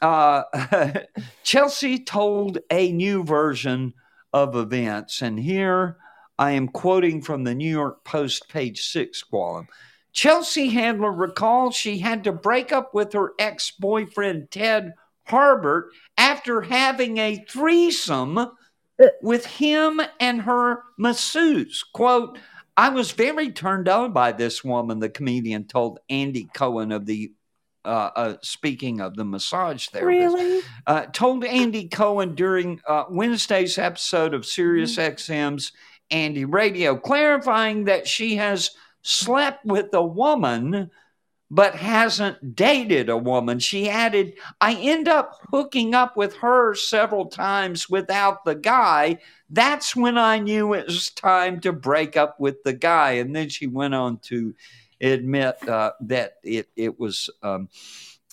[0.00, 0.44] uh,
[1.42, 3.94] Chelsea told a new version
[4.32, 5.22] of events.
[5.22, 5.96] And here
[6.38, 9.68] I am quoting from the New York Post, page six column.
[10.12, 14.92] Chelsea Handler recalls she had to break up with her ex boyfriend, Ted
[15.28, 15.90] Harbert,
[16.38, 18.38] after having a threesome
[19.20, 21.84] with him and her masseuse.
[21.92, 22.38] Quote,
[22.76, 27.32] I was very turned on by this woman, the comedian told Andy Cohen of the,
[27.84, 30.62] uh, uh, speaking of the massage therapist Really?
[30.86, 35.72] uh, told Andy Cohen during uh, Wednesday's episode of Sirius XM's
[36.12, 38.70] Andy Radio, clarifying that she has
[39.02, 40.90] slept with a woman
[41.50, 43.58] but hasn't dated a woman.
[43.58, 49.18] She added, I end up hooking up with her several times without the guy.
[49.48, 53.12] That's when I knew it was time to break up with the guy.
[53.12, 54.54] And then she went on to
[55.00, 57.30] admit uh, that it, it was.
[57.42, 57.68] Um,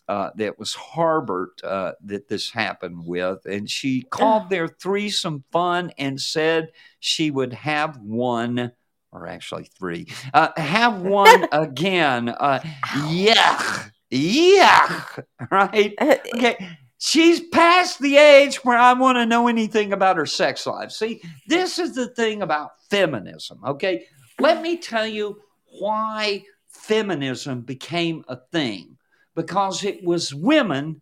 [0.08, 3.44] uh, that was Harbert uh, that this happened with.
[3.46, 8.72] And she called their threesome fun and said she would have one,
[9.16, 12.30] or actually three, uh, have one again.
[12.30, 12.60] Uh,
[13.08, 15.94] yuck, yuck, right?
[15.98, 16.70] Uh, Okay.
[16.98, 20.92] She's past the age where I want to know anything about her sex life.
[20.92, 24.06] See, this is the thing about feminism, okay?
[24.40, 25.40] Let me tell you
[25.80, 28.98] why feminism became a thing
[29.36, 31.02] because it was women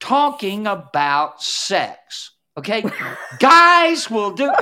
[0.00, 2.32] talking about sex.
[2.58, 2.84] Okay,
[3.38, 4.52] guys will do.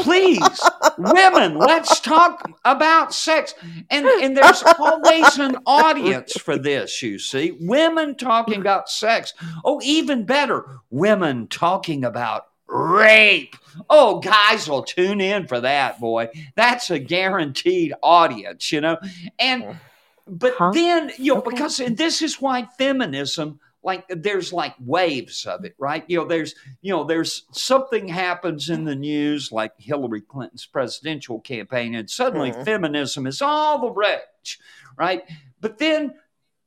[0.00, 0.60] Please,
[0.98, 3.54] women, let's talk about sex.
[3.90, 7.02] And and there's always an audience for this.
[7.02, 9.34] You see, women talking about sex.
[9.64, 13.56] Oh, even better, women talking about rape.
[13.88, 16.28] Oh, guys will tune in for that, boy.
[16.56, 18.98] That's a guaranteed audience, you know.
[19.38, 19.78] And
[20.26, 20.72] but Huh?
[20.72, 25.74] then you know because and this is why feminism like there's like waves of it
[25.78, 26.04] right?
[26.08, 31.40] You know there's you know there's something happens in the news like hillary clinton's presidential
[31.40, 32.64] campaign and suddenly Mhm.
[32.64, 34.58] feminism is all the rage
[34.96, 35.22] right?
[35.60, 36.14] But then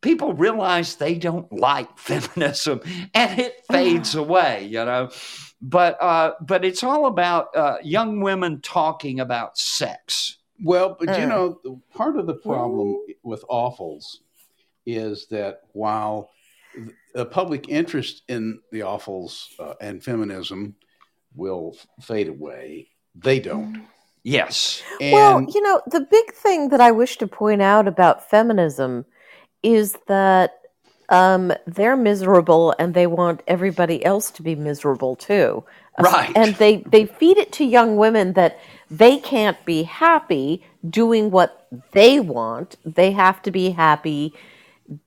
[0.02, 2.82] people realize they don't like feminism
[3.14, 5.10] and it fades away you know?
[5.62, 10.38] But uh but it's all about uh young women talking about sex.
[10.64, 11.30] Well, but you Mm.
[11.30, 14.20] know, part of the problem with AWFLs
[14.86, 16.30] is that while
[17.14, 20.76] the public interest in the AWFLs uh, and feminism
[21.36, 23.86] will fade away, they don't.
[24.24, 28.30] yes And well, you know, the big thing that I wish to point out about
[28.30, 29.06] feminism
[29.64, 30.60] is that
[31.10, 35.64] um, they're miserable and they want everybody else to be miserable too.
[36.00, 36.32] Right.
[36.36, 41.68] And they, they feed it to young women that they can't be happy doing what
[41.92, 42.78] they want.
[42.86, 44.34] They have to be happy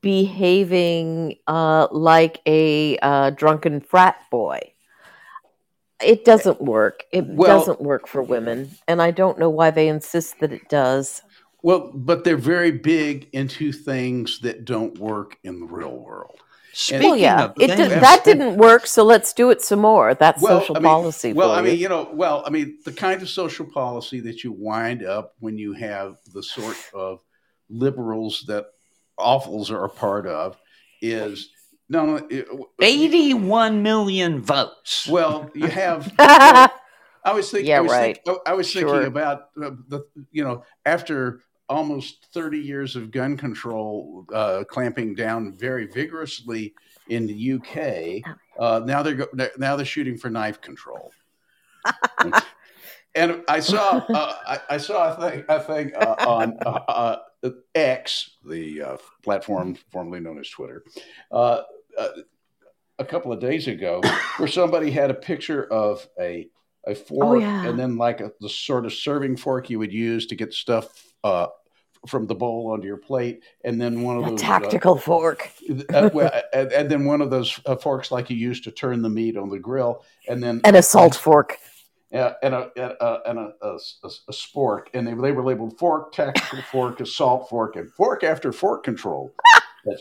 [0.01, 4.61] behaving uh, like a uh, drunken frat boy.
[6.03, 7.05] It doesn't work.
[7.13, 8.71] It Well- doesn't work for women.
[8.89, 11.23] And I don't know why they insist that it does.
[11.63, 16.39] well, but they're very big into things that don't work in the real world.
[16.75, 20.13] Speaking Well, yeah, of it did, that didn't work, so let's do it some more.
[20.13, 21.33] That's social I mean, policy.
[21.33, 21.83] Well, I mean, you.
[21.83, 25.57] you know, well, I mean, the kind of social policy that you wind up when
[25.57, 27.21] you have the sort of
[27.71, 28.67] liberals that
[29.19, 30.57] AWFLs are a part of
[31.01, 31.51] is
[31.89, 32.69] no, no.
[32.81, 35.07] 81 million votes.
[35.07, 36.13] well, you have.
[36.19, 36.71] well,
[37.25, 37.71] I was thinking.
[37.71, 38.19] Yeah, I was, right.
[38.25, 39.07] think, I was thinking Sure.
[39.07, 45.53] about uh, the, you know, after almost 30 years of gun control uh, clamping down
[45.53, 46.75] very vigorously
[47.09, 51.13] in the UK, uh, now they're go- now they're shooting for knife control.
[53.15, 57.17] and I saw uh, I, I saw a thing, a thing uh, on uh, uh,
[57.75, 60.85] X, the uh, platform formerly known as Twitter,
[61.31, 61.63] uh,
[61.99, 62.09] uh,
[62.99, 64.01] a couple of days ago,
[64.37, 66.49] where somebody had a picture of a
[66.87, 67.67] a fork Oh, yeah.
[67.67, 70.87] and then like a, the sort of serving fork you would use to get stuff
[71.25, 71.47] uh,
[72.07, 75.51] from the bowl onto your plate, and then one of a those uh, tactical fork.
[75.95, 79.01] uh, well, and, and then one of those uh, forks like you use to turn
[79.01, 81.59] the meat on the grill, and then And a salt fork.
[82.15, 85.79] And a and a, and a, a, a, a spork, and they, they were labeled
[85.79, 89.33] fork, tactical fork, assault fork, and fork after fork control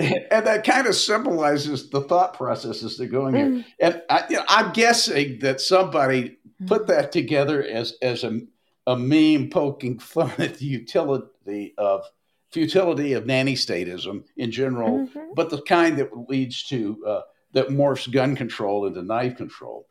[0.00, 3.64] and that kind of symbolizes the thought processes that are going here.
[3.80, 8.40] And I, you know, I'm guessing that somebody put that together as as a,
[8.86, 12.04] a meme poking fun at the utility of
[12.52, 15.34] futility of nanny statism in general, Mhm.
[15.34, 17.20] but the kind that leads to uh,
[17.52, 19.86] that morphs gun control into knife control.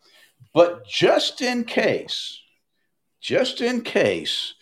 [0.56, 2.42] But just in case,
[3.20, 4.54] just in case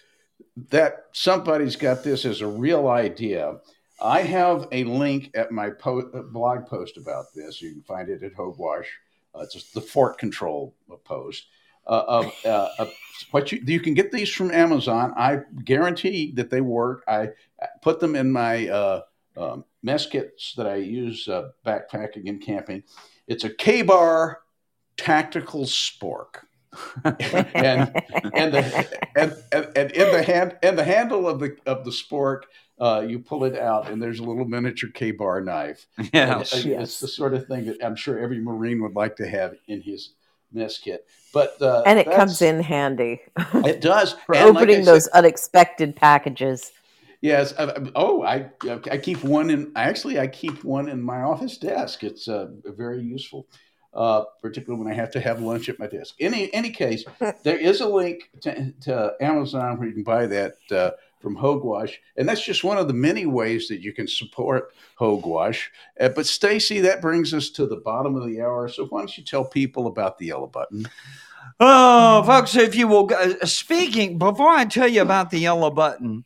[0.71, 3.57] that somebody's got this as a real idea,
[4.01, 7.61] I have a link at my po- uh, blog post about this.
[7.61, 8.87] You can find it at Hogewash.
[9.35, 10.75] Uh, it's the Fort control
[11.05, 11.45] post.
[11.85, 12.85] Uh, of uh, uh,
[13.31, 15.13] what you you can get these from Amazon.
[15.17, 17.03] I guarantee that they work.
[17.09, 17.31] I
[17.81, 19.01] put them in my uh,
[19.35, 22.83] um, mess kits that I use uh, backpacking and camping.
[23.27, 24.42] It's a Ka-Bar
[24.97, 26.43] tactical spork.
[27.03, 27.91] and
[28.33, 31.91] and the and, and, and in the hand and the handle of the of the
[31.91, 32.43] spork,
[32.79, 35.85] uh, you pull it out, and there's a little miniature Ka-Bar knife.
[35.97, 36.53] And, Yes.
[36.53, 36.81] uh, Yes.
[36.83, 39.81] It's the sort of thing that I'm sure every Marine would like to have in
[39.81, 40.13] his
[40.51, 41.05] mess kit.
[41.31, 43.21] But uh, and it comes in handy
[43.53, 46.71] It does for And like I opening said- those unexpected packages.
[47.21, 47.53] Yes.
[47.59, 48.49] I, I- oh, I
[48.91, 49.71] I keep one in.
[49.75, 52.03] Actually, I keep one in my office desk.
[52.03, 53.47] It's uh, very useful,
[53.93, 56.15] uh, particularly when I have to have lunch at my desk.
[56.19, 57.03] Any any case,
[57.43, 61.93] there is a link to, to Amazon where you can buy that uh, from Hogewash,
[62.17, 65.67] and that's just one of the many ways that you can support Hogewash.
[65.99, 68.67] Uh, but Stacy, that brings us to the bottom of the hour.
[68.67, 70.87] So why don't you tell people about the yellow button?
[71.59, 76.25] Oh, folks, if you will, uh, speaking, before I tell you about the yellow button,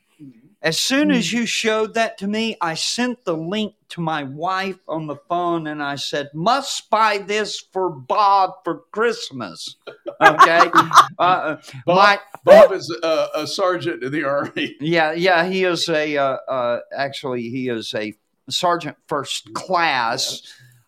[0.68, 4.78] as soon as you showed that to me, I sent the link to my wife
[4.86, 9.78] on the phone and I said, must buy this for Bob for Christmas.
[10.20, 10.70] Okay.
[11.20, 14.76] uh, my, Bob is a, a sergeant in the army.
[14.82, 18.14] yeah, yeah, he is a, uh, uh, actually, he is a
[18.50, 20.42] sergeant first class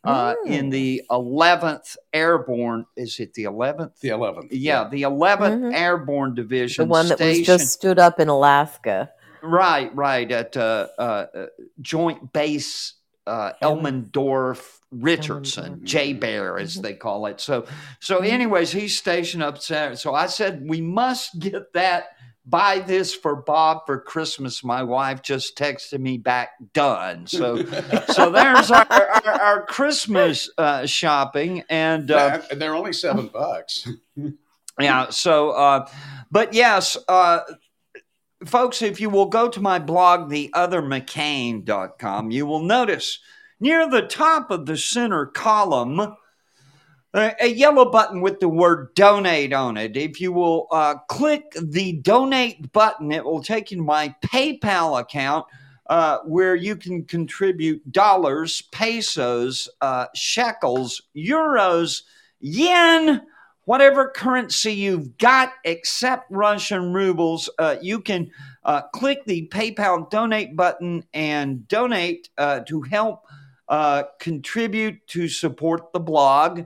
[0.04, 2.86] uh, in the 11th Airborne.
[2.98, 3.98] Is it the 11th?
[4.02, 4.52] The eleventh.
[4.52, 5.74] Yeah, the 11th Mhm.
[5.74, 6.84] Airborne Division.
[6.86, 9.12] The one that was just stood up in Alaska.
[9.42, 11.46] Right, right at uh, uh, uh,
[11.82, 12.94] Joint Base
[13.28, 16.82] uh, Elmendorf Richardson, JBER as Mhm.
[16.82, 17.40] they call it.
[17.40, 17.66] So,
[18.00, 18.30] so, Mhm.
[18.32, 19.96] anyways, he's stationed up there.
[19.96, 22.16] So I said we must get that.
[22.44, 24.64] Buy this for Bob for Christmas.
[24.64, 27.28] My wife just texted me back, done.
[27.28, 27.64] So,
[28.08, 33.88] so there's our, our, our Christmas uh, shopping, and uh, and they're only seven bucks.
[34.80, 35.86] yeah so uh
[36.32, 37.42] but yes uh
[38.46, 43.20] folks if you will go to my blog theothermccain.com you will notice
[43.60, 46.16] near the top of the center column
[47.14, 49.98] a, yellow button with the word donate on it.
[49.98, 55.00] If you will uh, click the donate button it will take you to my paypal
[55.00, 55.46] account
[55.88, 62.04] uh, where you can contribute dollars pesos uh, shekels euros
[62.40, 63.22] yen
[63.70, 68.32] whatever currency you've got except Russian rubles, uh, you can
[68.64, 73.26] uh, click the PayPal donate button and donate uh, to help
[73.68, 76.66] uh, contribute to support the blog,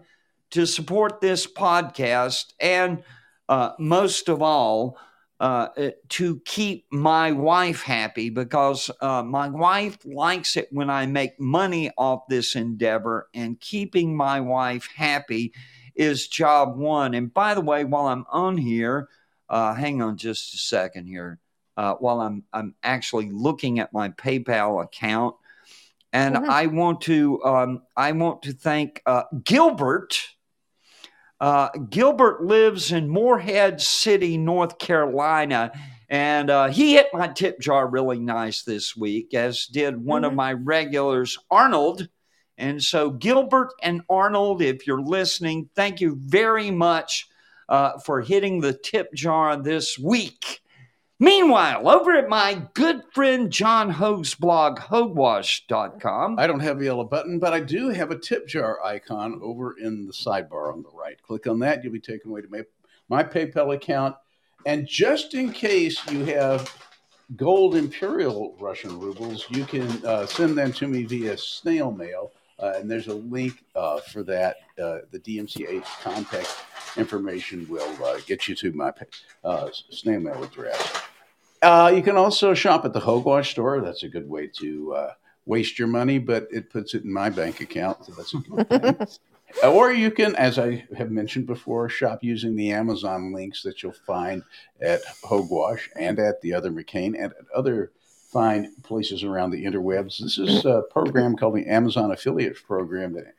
[0.51, 3.03] to support this podcast, and
[3.49, 4.97] uh, most of all,
[5.41, 5.67] uh,
[6.07, 12.29] to keep my wife happy because my wife likes it when I make money off
[12.29, 15.51] this endeavor, and keeping my wife happy
[15.95, 17.13] is job one.
[17.13, 19.09] And by the way, while I'm on here,
[19.49, 21.39] uh, hang on just a second here.
[21.75, 25.35] Uh, while I'm I'm actually looking at my PayPal account,
[26.11, 26.47] and Mhm.
[26.49, 30.19] I want to um, I want to thank uh, Gilbert.
[31.39, 35.71] Uh, Gilbert lives in Morehead City, North Carolina,
[36.07, 40.31] and uh, he hit my tip jar really nice this week, as did one of
[40.31, 40.35] Mhm.
[40.37, 42.07] my regulars, Arnold.
[42.63, 47.27] And so, Gilbert and Arnold, if you're listening, thank you very much
[47.67, 50.61] uh, for hitting the tip jar this week.
[51.19, 57.03] Meanwhile, over at my good friend John Hoge's blog, hogewash.com, I don't have a yellow
[57.03, 60.89] button, but I do have a tip jar icon over in the sidebar on the
[60.93, 61.21] right.
[61.21, 62.61] Click on that, you'll be taken away to my,
[63.09, 64.15] my PayPal account.
[64.65, 66.73] And just in case you have
[67.35, 72.31] gold imperial Russian rubles, you can uh, send them to me via snail mail.
[72.59, 74.57] Uh, and there's a link uh, for that.
[74.81, 76.55] Uh, the DMCA contact
[76.97, 78.91] information will uh, get you to my
[79.43, 81.01] uh, snail mail address.
[81.61, 83.81] Uh, you can also shop at the Hogewash store.
[83.81, 85.13] That's a good way to uh,
[85.45, 88.05] waste your money, but it puts it in my bank account.
[88.05, 89.07] So that's a good thing.
[89.63, 93.93] or you can, as I have mentioned before, shop using the Amazon links that you'll
[93.93, 94.43] find
[94.81, 97.91] at Hogewash and at the other McCain and at other
[98.33, 100.17] fine places around the interwebs.
[100.17, 100.67] This is mm-hmm.
[100.67, 103.35] a program called the Amazon Affiliate Program that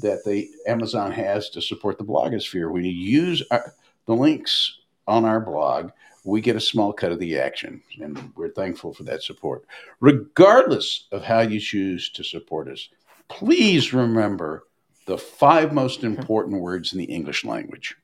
[0.00, 2.72] that the Amazon has to support the blogosphere.
[2.72, 3.74] When you use our,
[4.06, 5.90] the links on our blog,
[6.24, 9.64] we get a small cut of the action, and we're thankful for that support.
[10.00, 12.88] Regardless of how you choose to support us,
[13.28, 14.64] please remember
[15.06, 17.96] the five most important words in the English language.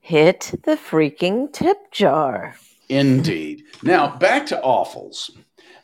[0.00, 2.56] Hit the freaking tip jar.
[2.88, 3.64] Indeed.
[3.82, 5.30] Now, back to AWFLs.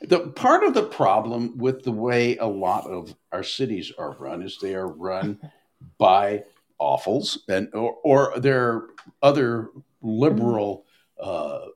[0.02, 4.42] The part of the problem with the way a lot of our cities are run
[4.42, 5.38] is they are run
[5.98, 6.44] by
[6.80, 8.86] AWFLs and or, or their
[9.22, 10.84] other liberal
[11.20, 11.66] uh,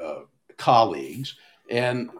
[0.00, 0.20] uh,
[0.56, 1.36] colleagues,
[1.70, 2.10] and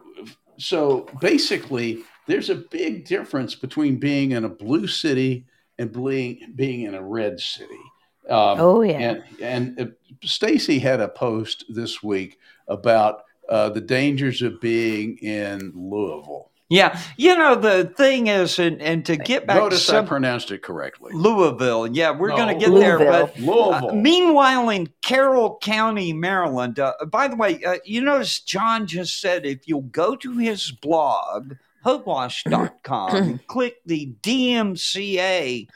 [0.57, 5.45] so basically, there's a big difference between being in a blue city
[5.79, 7.79] and being being in a red city.
[8.29, 8.99] Um, Oh, yeah.
[8.99, 9.85] and and uh,
[10.23, 16.51] Stacy had a post this week about uh, the dangers of being in Louisville.
[16.69, 20.07] yeah, you know the thing is, and, and to get back Notice to I some,
[20.07, 21.11] pronounced it correctly.
[21.13, 23.89] Louisville, yeah, we're going to No, get there, but Louisville.
[23.89, 29.19] Uh, meanwhile, in Carroll County, Maryland, uh, by the way, uh, you notice John just
[29.19, 31.55] said if you'll go to his blog,
[31.85, 35.67] hogewash.com, and click the DMCA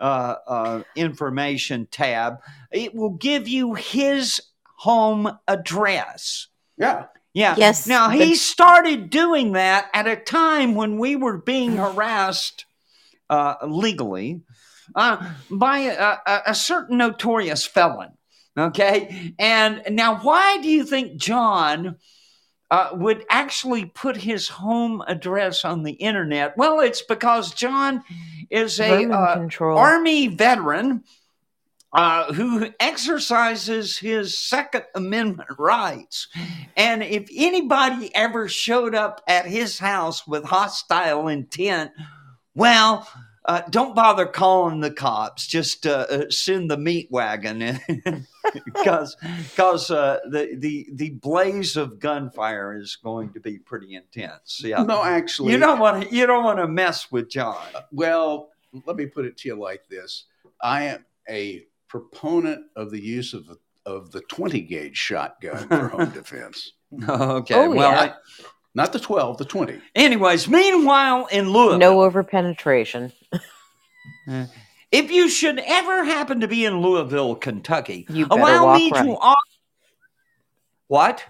[0.00, 2.38] uh, uh, information tab,
[2.70, 4.40] it will give you his
[4.78, 6.48] home address.
[6.76, 7.06] yeah.
[7.34, 7.54] Yeah.
[7.58, 12.64] Yes, Now, but- he started doing that at a time when we were being harassed
[13.28, 14.40] uh, legally
[14.94, 18.12] uh, by a, a, a certain notorious felon.
[18.56, 19.34] Okay.
[19.38, 21.96] And now, why do you think John
[22.70, 26.56] uh, would actually put his home address on the internet?
[26.56, 28.02] Well, it's because John
[28.50, 29.48] is a uh.
[29.60, 31.04] Army veteran
[31.92, 36.28] uh, who exercises his Second Amendment rights.
[36.76, 41.92] And if anybody ever showed up at his house with hostile intent,
[42.54, 43.08] well,
[43.46, 45.46] uh, don't bother calling the cops.
[45.46, 47.78] Just uh, uh, send the meat wagon,
[48.64, 49.16] because
[49.50, 54.60] because uh, the the the blaze of gunfire is going to be pretty intense.
[54.64, 57.64] Yeah, No, actually, you don't want to you don't want to mess with John.
[57.92, 58.50] Well,
[58.86, 60.24] let me put it to you like this:
[60.62, 65.88] I am a proponent of the use of the, of the 20 gauge shotgun for
[65.88, 66.72] home defense.
[67.08, 68.00] Okay, Oh, well, yeah.
[68.00, 68.44] I-
[68.74, 69.78] Not the 12, the 20.
[69.94, 73.12] anyways, meanwhile in Louisville, No overpenetration.
[74.28, 74.46] Eh.
[74.92, 79.04] if you should ever happen to be in Louisville, Kentucky, You allow me right.
[79.04, 79.36] to off-
[80.88, 81.24] what?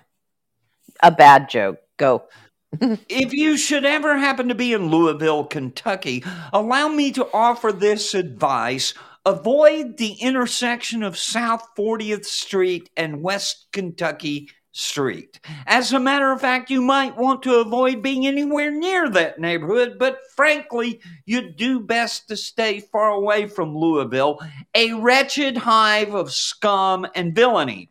[1.03, 1.79] A bad joke.
[1.97, 2.25] Go.
[3.09, 6.23] If you should ever happen to be in Louisville, Kentucky,
[6.53, 8.93] allow me to offer this advice.
[9.25, 15.41] Avoid the intersection of South 40th Street and West Kentucky Street.
[15.67, 19.97] As a matter of fact, you might want to avoid being anywhere near that neighborhood,
[19.99, 24.39] but frankly, you'd do best to stay far away from Louisville,
[24.75, 27.89] a wretched hive of scum and villainy.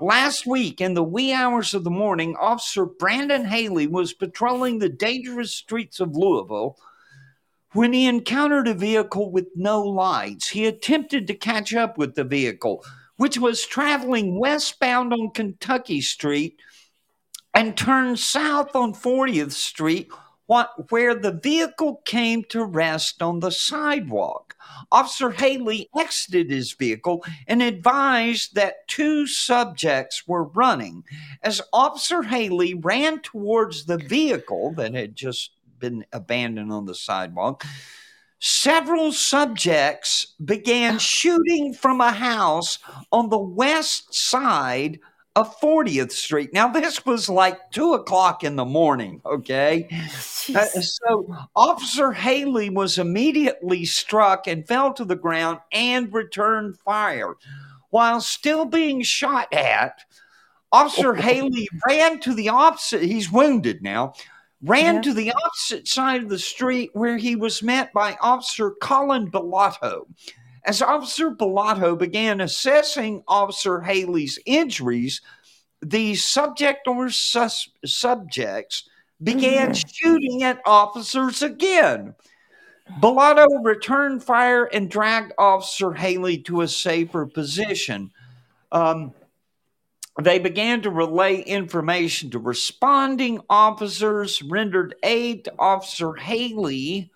[0.00, 4.88] Last week, in the wee hours of the morning, Officer Brandon Haley was patrolling the
[4.88, 6.78] dangerous streets of Louisville
[7.72, 10.48] when he encountered a vehicle with no lights.
[10.48, 12.84] He attempted to catch up with the vehicle,
[13.20, 16.58] which was traveling westbound on Kentucky Street
[17.52, 20.08] and turned south on 40th Street,
[20.88, 24.56] where the vehicle came to rest on the sidewalk.
[24.90, 31.04] Officer Haley exited his vehicle and advised that two subjects were running.
[31.42, 37.66] As Officer Haley ran towards the vehicle that had just been abandoned on the sidewalk.
[38.40, 42.78] Several subjects began shooting from a house
[43.12, 44.98] on the west side
[45.36, 46.52] of 40th Street.
[46.52, 49.86] Now, this was like two o'clock in the morning, okay?
[50.54, 57.34] Uh, so, Officer Haley was immediately struck and fell to the ground and returned fire.
[57.90, 60.00] While still being shot at,
[60.72, 64.14] Officer Haley ran to the opposite, he's wounded now,
[64.62, 65.00] ran Yeah.
[65.02, 70.06] to the opposite side of the street where he was met by Officer Colin Bellato.
[70.64, 75.22] As Officer Bellato began assessing Officer Haley's injuries,
[75.82, 78.88] the subject or sus- subjects
[79.22, 82.14] began shooting at officers again.
[83.00, 88.10] Bellato returned fire and dragged Officer Haley to a safer position.
[88.72, 89.14] Um,
[90.20, 97.10] they began to relay information to responding officers, rendered aid to Officer Haley,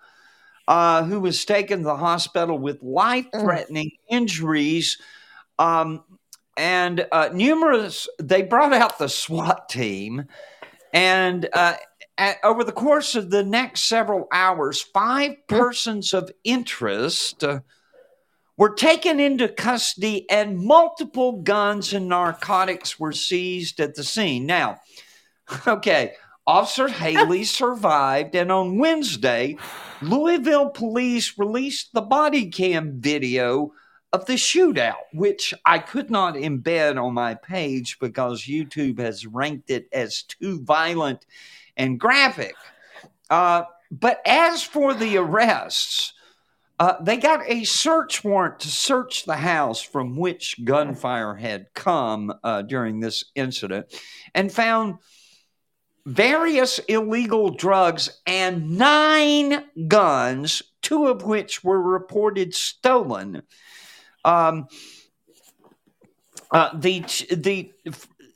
[0.69, 4.99] uh, who was taken to the hospital with life threatening injuries.
[5.59, 6.05] Um,
[6.57, 10.27] and uh, numerous, they brought out the SWAT team.
[10.93, 11.75] And uh,
[12.17, 17.61] at, over the course of the next several hours, five persons of interest uh,
[18.57, 24.47] were taken into custody and multiple guns and narcotics were seized at the scene.
[24.47, 24.81] Now,
[25.67, 26.13] okay,
[26.47, 29.57] Officer Haley survived, and on Wednesday,
[30.03, 33.73] Louisville police released the body cam video
[34.13, 39.71] of the shootout, which I could not embed on my page because YouTube has ranked
[39.71, 41.27] it as too violent
[41.77, 42.55] and graphic.
[43.29, 46.14] Uh, but as for the arrests,
[46.79, 52.33] uh, they got a search warrant to search the house from which gunfire had come
[52.43, 53.87] uh, during this incident
[54.35, 54.97] and found
[56.05, 63.43] various illegal drugs and nine guns, two of which were reported stolen.
[64.25, 64.67] Um,
[66.51, 67.01] uh, the
[67.31, 67.73] the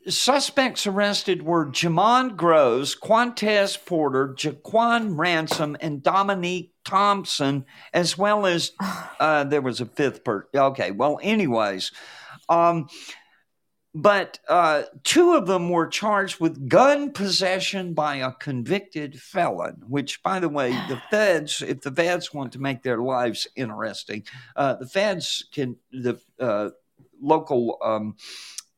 [0.09, 8.73] suspects arrested were Jamon Groves, Quantez Porter, Jaquan Ransom, and Dominique Thompson, as well as
[9.21, 10.49] uh, there was a fifth person.
[10.55, 11.93] Okay, well, anyways,
[12.49, 12.89] um,
[13.95, 19.83] but uh, two of them were charged with gun possession by a convicted felon.
[19.87, 24.25] Which, by the way, the feds, if the feds want to make their lives interesting,
[24.57, 26.71] uh, the feds can the uh,
[27.21, 28.17] local um,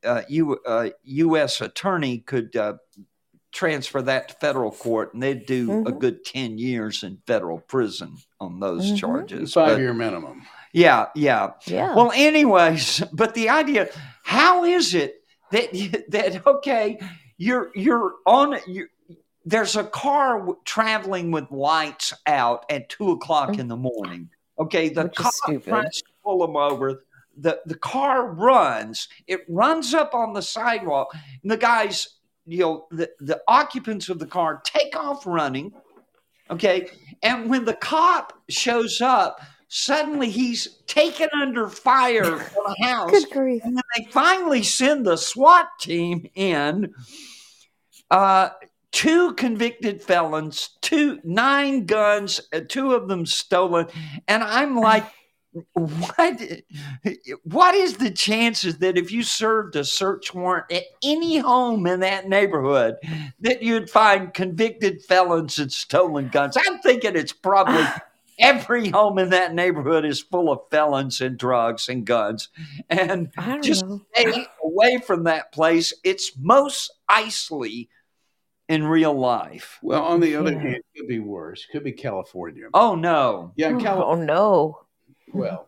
[0.03, 1.61] uh, U, uh, U.S.
[1.61, 2.73] attorney could uh,
[3.51, 5.99] transfer that to federal court, and they'd do a Mhm.
[5.99, 8.97] good ten years in federal prison on those Mhm.
[8.97, 9.53] charges.
[9.53, 10.43] Five But- year minimum.
[10.73, 11.51] yeah, yeah.
[11.65, 11.93] Yeah.
[11.95, 13.89] Well, anyways, but the idea,
[14.23, 15.71] how is it that
[16.09, 16.99] that okay,
[17.37, 18.87] you're you're on you
[19.43, 24.29] there's a car w- traveling with lights out at two o'clock in the morning.
[24.59, 25.33] Okay, the Which cop
[25.63, 27.03] tries to pull them over.
[27.35, 29.07] The the car runs.
[29.25, 34.19] It runs up on the sidewalk, and the guys, you know, the, the occupants of
[34.19, 35.73] the car take off running.
[36.49, 36.89] Okay,
[37.23, 39.39] and when the cop shows up,
[39.69, 43.11] suddenly he's taken under fire from a house.
[43.11, 43.61] Good grief.
[43.63, 46.93] And they finally send the SWAT team in,
[48.09, 48.49] uh,
[48.91, 53.87] two convicted felons, two nine guns, uh, two of them stolen,
[54.27, 55.05] and I'm like,
[55.73, 56.41] what?
[57.43, 61.99] What is the chances that if you served a search warrant at any home in
[62.01, 62.95] that neighborhood,
[63.41, 66.57] that you'd find convicted felons and stolen guns?
[66.57, 67.83] I'm thinking it's probably.
[68.39, 72.49] Every home in that neighborhood is full of felons and drugs and guns.
[72.89, 73.31] And
[73.61, 74.01] just know.
[74.15, 75.93] stay away from that place.
[76.03, 77.89] It's Mos Eisley
[78.67, 79.77] in real life.
[79.83, 80.59] Well, on the other Yeah.
[80.59, 81.67] hand, it could be worse.
[81.71, 82.67] Could be California.
[82.73, 83.51] Oh no.
[83.57, 84.33] Yeah, oh, California.
[84.33, 84.79] Oh no.
[85.33, 85.67] Well,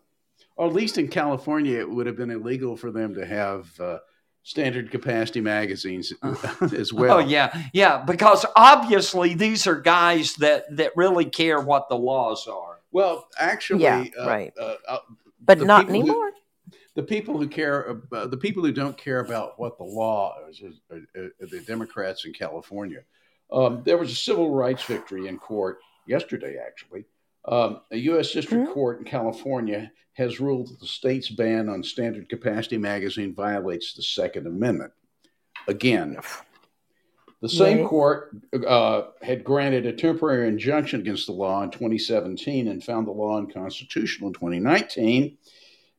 [0.55, 3.97] or at least in California, it would have been illegal for them to have uh,
[4.43, 6.13] standard capacity magazines
[6.73, 7.17] as well.
[7.17, 8.03] oh yeah, yeah.
[8.03, 12.79] Because obviously these are guys that that really care what the laws are.
[12.91, 14.53] Well, actually, Yeah, uh, right.
[14.59, 14.97] Uh, uh,
[15.41, 16.31] But not people who- anymore.
[16.95, 20.61] the people who care, about, the people who don't care about what the law is,
[20.61, 22.99] is, are, are the Democrats in California.
[23.51, 27.05] Um, there was a civil rights victory in court yesterday, actually.
[27.45, 28.31] Um, a U.S.
[28.31, 28.73] District Mhm.
[28.73, 34.03] Court in California has ruled that the state's ban on standard capacity magazine violates the
[34.03, 34.93] Second Amendment.
[35.67, 36.17] Again,
[37.41, 38.35] the same court
[38.65, 43.37] uh, had granted a temporary injunction against the law in 2017 and found the law
[43.37, 45.37] unconstitutional in 2019.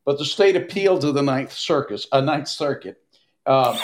[0.06, 2.96] But the state appealed to the Ninth Circus, uh, Ninth Circuit,
[3.46, 3.78] uh,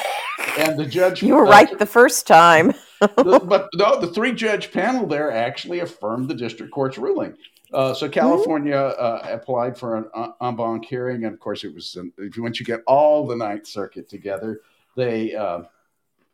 [0.59, 1.23] and the judge.
[1.23, 2.73] You were uh, right the first time.
[3.01, 7.35] the- but no, the three judge panel there actually affirmed the district court's ruling.
[7.73, 11.73] Uh, so California uh, applied for an en- en banc hearing, and of course, it
[11.75, 14.61] was if once you get all the Ninth Circuit together,
[14.97, 15.63] they uh,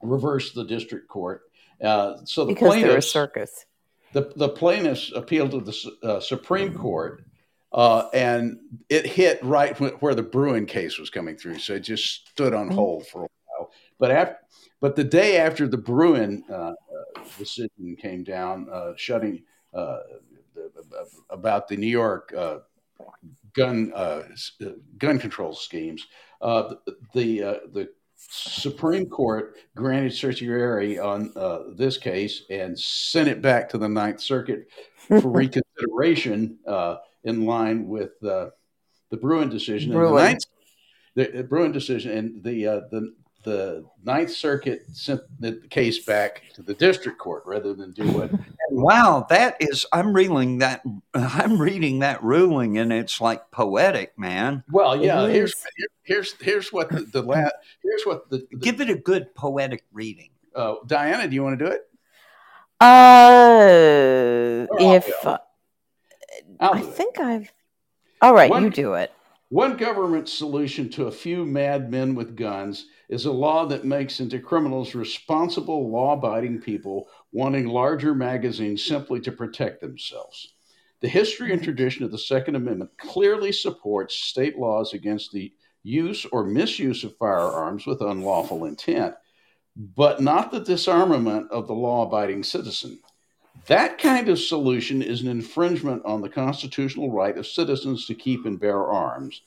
[0.00, 1.42] reversed the district court.
[1.82, 3.66] Uh, so the because they're a plaintiffs, circus.
[4.14, 7.22] the, the plaintiffs appealed to the Su- uh, Supreme Court,
[7.72, 8.58] uh, and
[8.88, 11.58] it hit right where the Bruen case was coming through.
[11.58, 13.72] So it just stood on hold for a while.
[13.98, 14.36] But after,
[14.80, 16.72] but the day after the Bruen uh,
[17.38, 19.42] decision came down, uh, shutting
[19.74, 19.98] uh,
[21.30, 22.58] about the New York uh,
[23.54, 23.92] gun
[24.98, 26.06] gun control schemes,
[26.40, 33.28] uh, the the, uh, the Supreme Court granted certiorari on uh, this case and sent
[33.28, 38.50] it back to the Ninth Circuit for reconsideration uh, in line with uh,
[39.10, 39.92] the Bruen decision.
[39.92, 40.14] And Bruen.
[40.14, 40.44] the Ninth,
[41.14, 43.14] the, the Bruen decision and the uh, the
[43.47, 48.30] the Ninth Circuit sent the case back to the district court rather than do what.
[48.68, 50.82] Wow, that is I'm reading that
[51.14, 54.64] I'm reading that ruling and it's like poetic, man.
[54.72, 55.28] Well, yeah.
[55.28, 55.55] Here's
[56.03, 57.49] here's here's what the, the la-
[57.80, 60.30] here's what the, the Give it a good poetic reading.
[60.57, 61.30] uh, Dianna.
[61.30, 61.82] Do you want to do it?
[62.80, 65.38] Uh, Or if do uh.
[66.59, 66.94] I'll I do it.
[66.94, 67.53] think I've.
[68.20, 69.12] All right, One- you do it.
[69.49, 74.20] One government solution to a few mad men with guns is a law that makes
[74.20, 80.54] into criminals responsible, law abiding people wanting larger magazines simply to protect themselves.
[81.00, 85.52] The history and tradition of the Second Amendment clearly supports state laws against the
[85.82, 89.14] use or misuse of firearms with unlawful intent,
[89.76, 92.98] but not the disarmament of the law abiding citizen.
[93.66, 98.46] That kind of solution is an infringement on the constitutional right of citizens to keep
[98.46, 99.42] and bear arms.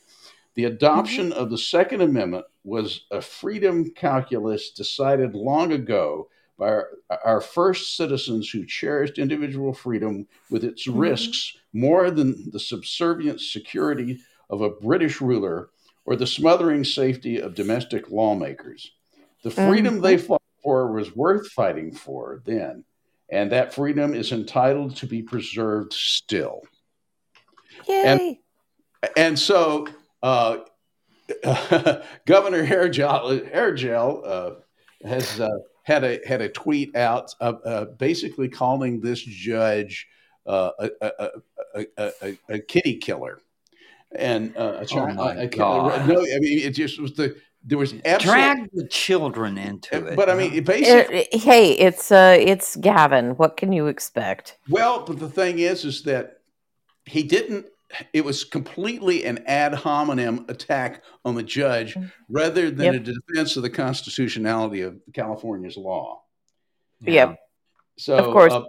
[0.59, 6.89] The adoption of the Second Amendment was a freedom calculus decided long ago by our,
[7.23, 10.99] our first citizens who cherished individual freedom with its Mhm.
[10.99, 15.69] risks more than the subservient security of a British ruler
[16.03, 18.91] or the smothering safety of domestic lawmakers.
[19.43, 22.83] The freedom they fought for was worth fighting for then,
[23.29, 26.63] and that freedom is entitled to be preserved still.
[27.87, 28.41] Yay!
[29.15, 29.87] And so,
[30.23, 30.57] uh,
[32.25, 35.49] Governor Hairgel, Hairgel uh, has uh,
[35.83, 40.07] had a had a tweet out uh, uh, basically calling this judge
[40.45, 41.11] uh, a, a,
[41.75, 43.39] a, a, a, a kitty killer.
[44.15, 46.07] And uh, a chi- my a- a- God.
[46.07, 50.15] no, I mean it just was the there was absolutely, Drag the children into it.
[50.15, 51.27] but I mean it basically.
[51.31, 53.31] It- hey, it's uh, it's Gavin.
[53.31, 54.57] What can you expect?
[54.67, 56.39] Well, but the thing is, is that
[57.05, 57.67] he didn't.
[58.13, 61.97] It was completely an ad hominem attack on the judge,
[62.29, 62.95] rather than Yep.
[62.95, 66.21] a defense of the constitutionality of California's law.
[67.01, 67.39] Yep.
[67.97, 68.53] So, Of course.
[68.53, 68.65] uh,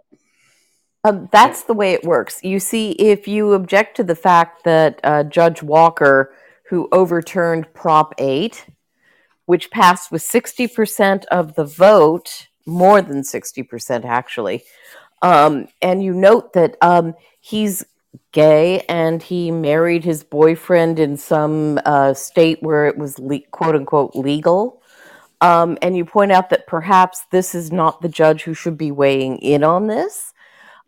[1.02, 2.44] Um, that's the way it works.
[2.44, 6.34] You see, if you object to the fact that uh, Judge Walker,
[6.68, 8.66] who overturned Prop 8,
[9.46, 14.62] which passed with 60% of the vote, more than 60% actually,
[15.22, 17.82] um, and you note that um, he's
[18.32, 23.74] gay and he married his boyfriend in some uh, state where it was le- quote
[23.74, 24.82] unquote legal.
[25.40, 28.90] Um, and you point out that perhaps this is not the judge who should be
[28.90, 30.32] weighing in on this.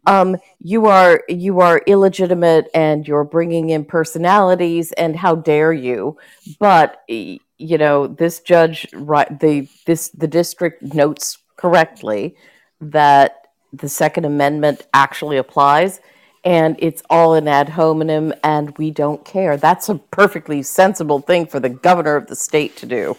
[0.06, 6.18] Um, you are you are illegitimate and you're bringing in personalities and how dare you?
[6.58, 12.36] But you know this judge right the this the district notes correctly
[12.80, 16.00] that the second amendment actually applies
[16.44, 21.46] and it's all an ad hominem and we don't care that's a perfectly sensible thing
[21.46, 23.16] for the governor of the state to do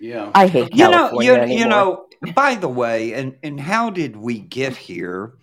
[0.00, 0.30] yeah.
[0.34, 1.68] i hate you know, California you, you anymore.
[1.68, 2.06] know.
[2.34, 5.34] By the way, and and how did we get here?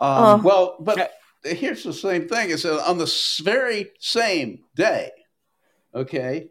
[0.00, 1.12] Uh, Um, well, but
[1.44, 3.12] here's the same thing: It's on the
[3.44, 5.10] very same day,
[5.94, 6.48] okay,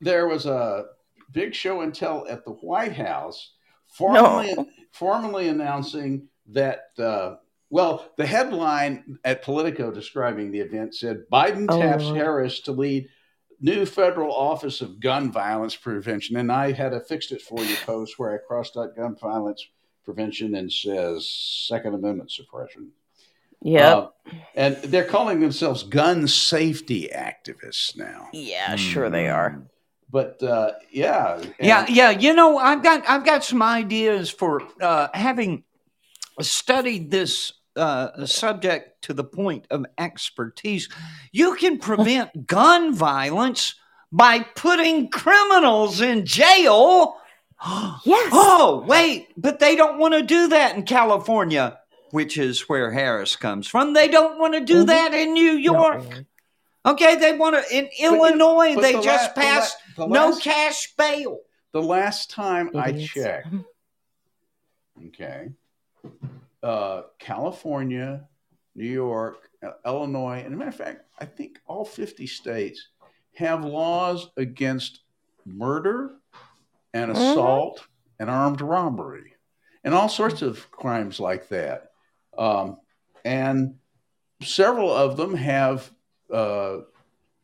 [0.00, 0.84] there was a
[1.32, 3.52] big show and tell at the White House,
[3.88, 4.66] formally No.
[4.92, 6.82] formally announcing that.
[6.98, 7.36] Uh,
[7.70, 12.16] well, the headline at Politico describing the event said Biden Oh, taps Lord.
[12.16, 13.08] Harris to lead
[13.60, 16.36] new federal office of gun violence prevention.
[16.36, 19.66] And I had a fixed it for you post where I crossed out gun violence
[20.04, 21.28] prevention and says
[21.68, 22.90] Second Amendment suppression.
[23.62, 24.08] yep Uh,
[24.54, 28.28] and they're calling themselves gun safety activists now.
[28.32, 29.62] yeah sure they are
[30.10, 32.10] But uh, yeah, and- yeah, yeah.
[32.10, 35.62] You know, I've got I've got some ideas for uh, having
[36.40, 40.88] studied this uh, subject to the point of expertise.
[41.32, 43.74] You can prevent gun violence
[44.12, 47.16] by putting criminals in jail.
[48.06, 48.30] Yes.
[48.32, 51.78] Oh, wait, but they don't want to do that in California,
[52.10, 53.92] which is where Harris comes from.
[53.92, 54.86] They don't want to do Mhm.
[54.86, 56.02] that in New York.
[56.02, 56.26] really.
[56.86, 58.74] Okay, they want to in you- Illinois.
[58.76, 61.40] but they the just la- the la- passed the no cash bail.
[61.72, 63.12] The last time I Idiots.
[63.12, 63.48] checked,
[65.08, 65.48] okay,
[66.62, 68.26] uh, California,
[68.74, 72.88] New York, uh, Illinois, and a matter of fact, I think all 50 states
[73.34, 75.00] have laws against
[75.46, 76.16] murder
[76.94, 77.16] and Mhm.
[77.16, 77.86] assault
[78.18, 79.34] and armed robbery
[79.84, 81.92] and all sorts of crimes like that.
[82.36, 82.78] Um,
[83.24, 83.78] and
[84.42, 85.90] several of them have
[86.32, 86.82] uh,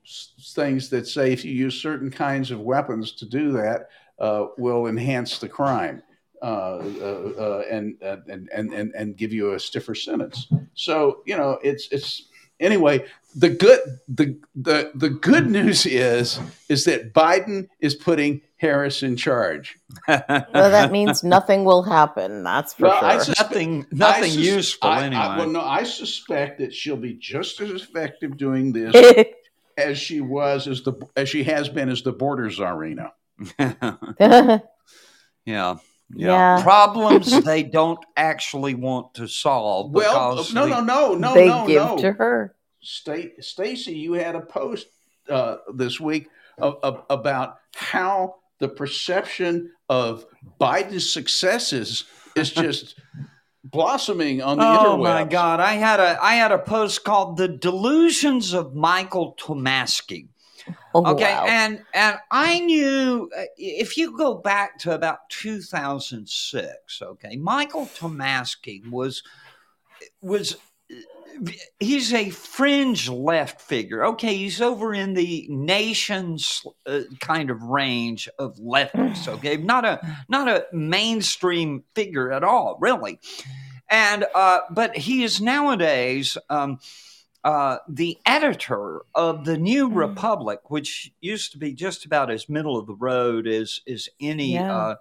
[0.05, 3.89] s- things that say if you use certain kinds of weapons to do that,
[4.21, 6.03] uh, will enhance the crime
[6.47, 10.49] and, and, and, and, and give you a stiffer sentence.
[10.75, 12.23] So, you know, it's, it's,
[12.61, 16.39] anyway, the good, the, the, the good news is,
[16.69, 19.77] is that Biden is putting Harris in charge.
[20.09, 22.43] Well, that means nothing will happen.
[22.43, 23.21] That's for Well, I sure.
[23.35, 25.35] sus- nothing, I nothing sus- useful I- I- anyway.
[25.39, 28.95] well, no, I suspect that she'll be just as effective doing this
[29.77, 33.11] as she was as the as she has been as the border czarina.
[35.45, 35.77] yeah.
[36.15, 36.59] Yeah.
[36.59, 36.63] Yeah.
[36.63, 39.93] Problems they don't actually want to solve.
[39.93, 41.97] Well, because no, no, no, no, they no, give no.
[41.99, 42.55] to her.
[42.81, 44.87] Sta- Stacy, you had a post
[45.29, 46.29] uh, this week
[46.59, 50.25] of, of, about how the perception of
[50.61, 52.05] Biden's successes
[52.37, 53.01] is just
[53.65, 55.03] blossoming on the Oh interwebs.
[55.03, 55.61] my God!
[55.61, 60.29] I had a I had a post called "The Delusions of Michael Tomasky."
[60.95, 61.47] Oh, Okay, wow.
[61.49, 68.89] and and I knew uh, if you go back to about 2006, okay, Michael Tomasky
[68.91, 69.23] was
[70.21, 70.57] was
[71.81, 74.05] he's a fringe left figure.
[74.07, 79.29] Okay, he's over in the nation's uh, kind of range of leftists.
[79.37, 83.21] Okay, not a not a mainstream figure at all, really.
[83.91, 86.39] And uh, but he is nowadays.
[86.49, 86.79] Um,
[87.47, 89.95] uh, the editor of the New Mm.
[89.97, 94.55] Republic, which used to be just about as middle of the road as as any.
[94.55, 94.77] Yeah.
[94.77, 94.95] Uh,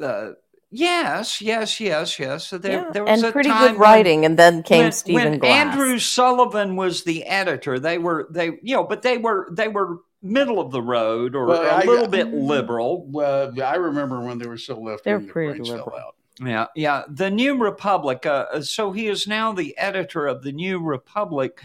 [0.00, 0.30] uh, uh,
[0.70, 2.46] yes, yes, yes, yes.
[2.46, 4.84] So there, Yeah, there was and a pretty time good when- writing, and then came
[4.84, 5.52] when, Stephen when Glass.
[5.76, 7.78] Andrew Sullivan was the editor.
[7.78, 11.46] They were they you know, but they were they were middle of the road or
[11.46, 12.46] Well, a I- little bit Mhm.
[12.46, 13.06] liberal.
[13.10, 15.96] Well, I remember when they were so left They're wing, the pretty fell liberal.
[15.98, 16.14] out.
[16.40, 17.02] Yeah, yeah.
[17.08, 18.24] The New Republic.
[18.26, 21.60] Uh, uh, so he is now the editor of the New Republic,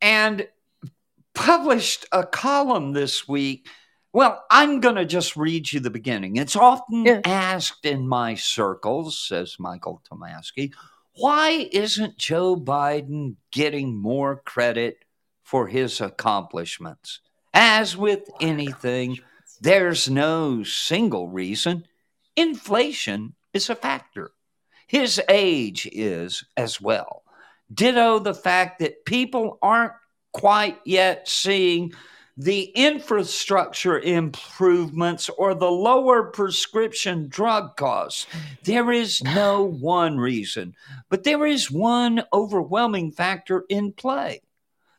[0.00, 0.46] and
[1.34, 3.68] published a column this week.
[4.12, 6.36] Well, I'm going to just read you the beginning.
[6.36, 7.20] It's often Yeah.
[7.24, 10.72] asked in my circles, says Michael Tomasky,
[11.14, 15.04] why isn't Joe Biden getting more credit
[15.42, 17.20] for his accomplishments?
[17.52, 19.18] As with anything,
[19.60, 21.84] there's no single reason.
[22.36, 24.30] Inflation is a factor.
[24.86, 27.22] His age is as well.
[27.72, 29.92] Ditto the fact that people aren't
[30.32, 31.92] quite yet seeing
[32.36, 38.26] the infrastructure improvements or the lower prescription drug costs.
[38.64, 40.74] There is no one reason,
[41.10, 44.40] but there is one overwhelming factor in play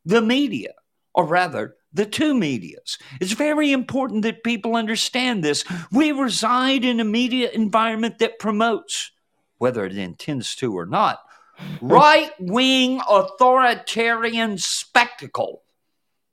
[0.06, 0.74] the media,
[1.14, 2.98] or rather, the two medias.
[3.20, 5.64] It's very important that people understand this.
[5.92, 9.12] We reside in a media environment that promotes,
[9.58, 11.20] whether it intends to or not,
[11.60, 11.64] oh.
[11.82, 15.64] right wing authoritarian spectacle.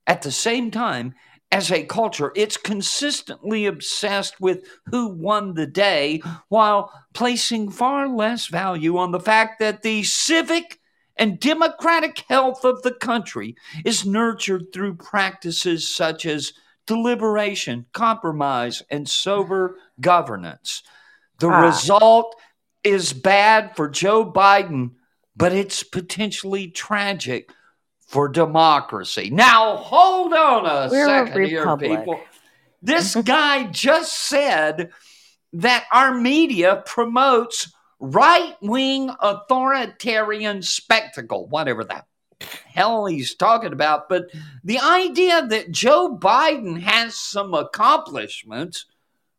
[0.07, 1.15] At the same time,
[1.51, 8.47] as a culture, it's consistently obsessed with who won the day while placing far less
[8.47, 10.79] value on the fact that the civic
[11.19, 16.53] and democratic health of the country is nurtured through practices such as
[16.87, 20.83] deliberation, compromise, and sober governance.
[21.39, 21.61] The Ah.
[21.61, 22.35] result
[22.85, 24.93] is bad for Joe Biden,
[25.37, 27.51] but it's potentially tragic
[28.07, 29.29] for democracy.
[29.31, 32.21] Now, hold on a We're a second here, people.
[32.81, 34.91] This guy just said
[35.53, 42.05] that our media promotes right wing authoritarian spectacle, whatever the
[42.67, 44.09] hell he's talking about.
[44.09, 44.31] But
[44.63, 48.87] the idea that Joe Biden has some accomplishments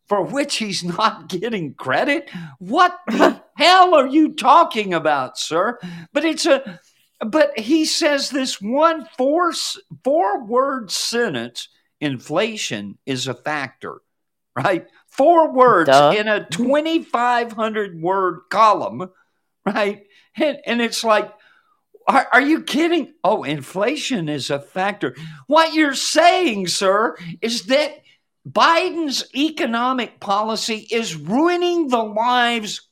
[0.07, 5.79] for which he's not getting credit, what the hell are you talking about, sir?
[6.11, 6.79] But it's a
[7.25, 9.53] but he says this one four
[10.03, 13.97] four word sentence inflation is a factor
[14.55, 14.87] right
[15.19, 16.13] four words Duh.
[16.17, 19.11] in a 2500 word column
[19.65, 20.05] right
[20.37, 21.29] and, and it's like
[22.07, 25.13] are, are you kidding oh inflation is a factor
[25.47, 28.01] what you're saying sir is that
[28.49, 32.87] Biden's economic policy is ruining the lives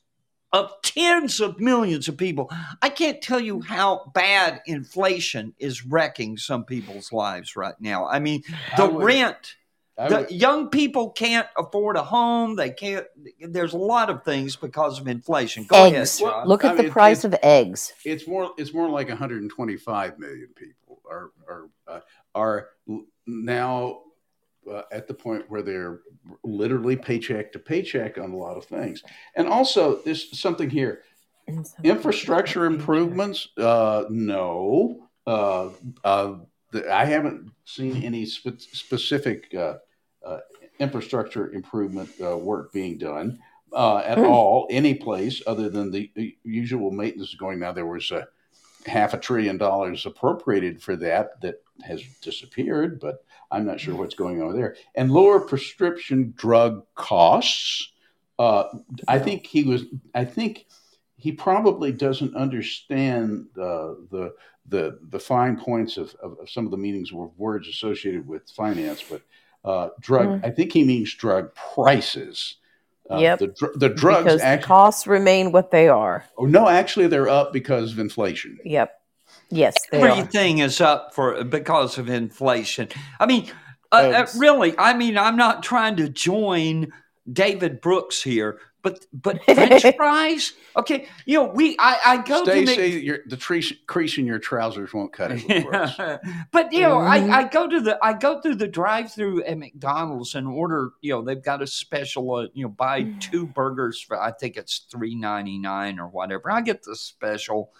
[0.52, 2.50] of tens of millions of people.
[2.80, 8.06] I can't tell you how bad inflation is wrecking some people's lives right now.
[8.06, 8.42] I mean,
[8.76, 9.56] the I would- rent,
[9.98, 12.54] the young people can't afford a home.
[12.54, 13.04] They can't.
[13.40, 15.64] There's a lot of things because of inflation.
[15.64, 16.20] Go Eggs.
[16.20, 16.48] ahead, John.
[16.48, 17.92] Look I at the mean, price of eggs.
[18.04, 22.00] it's more it's more like 125 million people are are uh,
[22.34, 22.68] are
[23.26, 24.02] now
[24.70, 26.00] uh, at the point where they're
[26.44, 29.02] literally paycheck to paycheck on a lot of things.
[29.34, 31.02] And also, there's something here:
[31.82, 33.48] infrastructure improvements.
[33.56, 35.70] Uh, no, uh,
[36.04, 36.34] uh,
[36.70, 39.74] the, I haven't seen any spe- specific uh,
[40.78, 43.38] infrastructure improvement uh, work being done
[43.72, 44.24] uh, at Hmm.
[44.24, 47.58] all, any place other than the, the usual maintenance going.
[47.58, 48.26] Now there was a
[48.86, 54.14] half a trillion dollars appropriated for that that has disappeared, but I'm not sure what's
[54.14, 54.76] going on there.
[54.94, 57.92] And lower prescription drug costs.
[58.38, 58.64] Uh,
[59.08, 59.84] I think he was.
[60.14, 60.66] I think
[61.16, 64.34] he probably doesn't understand uh, the
[64.68, 68.48] the the fine points of, of, of some of the meanings of words associated with
[68.50, 69.02] finance.
[69.02, 69.22] But
[69.68, 70.44] uh, drug, Mm.
[70.44, 72.56] I think he means drug prices.
[73.10, 73.38] Uh, Yep.
[73.38, 74.66] The, dr- the drugs because actually.
[74.66, 76.24] costs remain what they are.
[76.36, 78.58] Oh, no, actually, they're up because of inflation.
[78.64, 78.94] Yep.
[79.50, 80.08] Yes, they are.
[80.08, 82.88] Everything is up for because of inflation.
[83.18, 83.50] I mean,
[83.92, 84.74] uh, uh, really.
[84.78, 86.92] I mean, I'm not trying to join
[87.30, 88.58] David Brooks here,
[88.88, 90.52] but but French fries.
[90.76, 94.38] Okay, you know, we I, I go to Stacy, your, the tre- crease in your
[94.38, 95.42] trousers won't cut it.
[95.50, 95.96] Of course.
[96.52, 97.30] but you know, Mhm.
[97.30, 100.90] I, I go to the I go through the drive-through at McDonald's and order.
[101.00, 102.32] You know, they've got a special.
[102.34, 106.50] Uh, you know, buy two burgers for I think it's three ninety nine or whatever.
[106.50, 107.72] I get the special,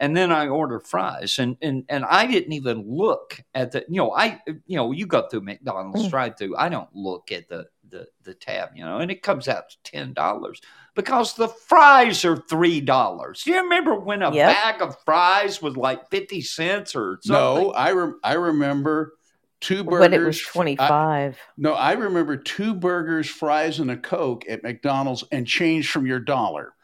[0.00, 1.38] and then I order fries.
[1.38, 3.84] And and and I didn't even look at the.
[3.88, 6.10] You know, I you know you go through McDonald's Mm.
[6.10, 6.56] drive-through.
[6.56, 8.70] I don't look at the the the tab.
[8.74, 10.60] You know, and it comes out to ten dollars
[10.94, 13.42] because the fries are three dollars.
[13.44, 14.54] Do you remember when a Yep.
[14.54, 17.64] bag of fries was like fifty cents or something?
[17.64, 19.14] No, I rem- I remember
[19.60, 20.00] two burgers.
[20.00, 21.38] when it was 25.
[21.56, 26.20] no, I remember two burgers, fries, and a Coke at McDonald's and change from your
[26.20, 26.74] dollar.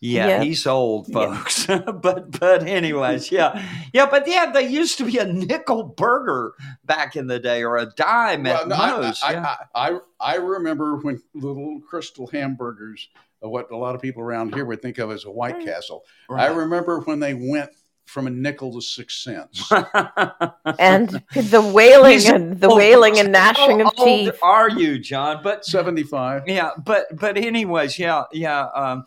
[0.00, 0.42] Yeah, Yeah.
[0.42, 1.14] he's old, Yeah.
[1.42, 1.66] folks.
[2.02, 3.62] but but anyways, yeah,
[3.94, 4.06] yeah.
[4.10, 6.52] But yeah, they used to be a nickel burger
[6.84, 9.24] back in the day, or a dime at no, I, most.
[9.24, 9.56] I, yeah.
[9.74, 13.08] I, I, I remember when the little Krystal hamburgers,
[13.42, 16.04] uh, what a lot of people around here would think of as a White Castle.
[16.30, 17.70] I remember when they went
[18.04, 19.68] from a nickel to six cents.
[20.78, 22.76] And the wailing He's and the old.
[22.78, 24.38] wailing and gnashing How of old teeth.
[24.42, 25.40] are you, John?
[25.42, 26.42] But 75.
[26.46, 29.04] yeah but but anyways yeah yeah um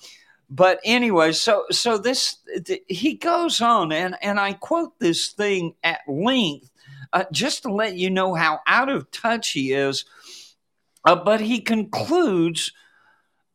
[0.50, 5.74] but anyway so so this th- he goes on and and i quote this thing
[5.84, 6.70] at length
[7.14, 10.06] uh, just to let you know how out of touch he is
[11.06, 12.72] uh, but he concludes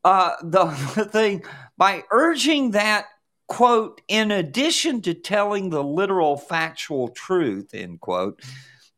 [0.04, 0.64] uh, the,
[0.94, 1.42] the thing
[1.76, 3.06] by urging that
[3.48, 8.40] quote in addition to telling the literal factual truth end quote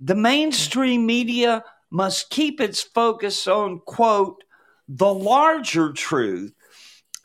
[0.00, 4.44] the mainstream media must keep its focus on quote
[4.88, 6.52] the larger truth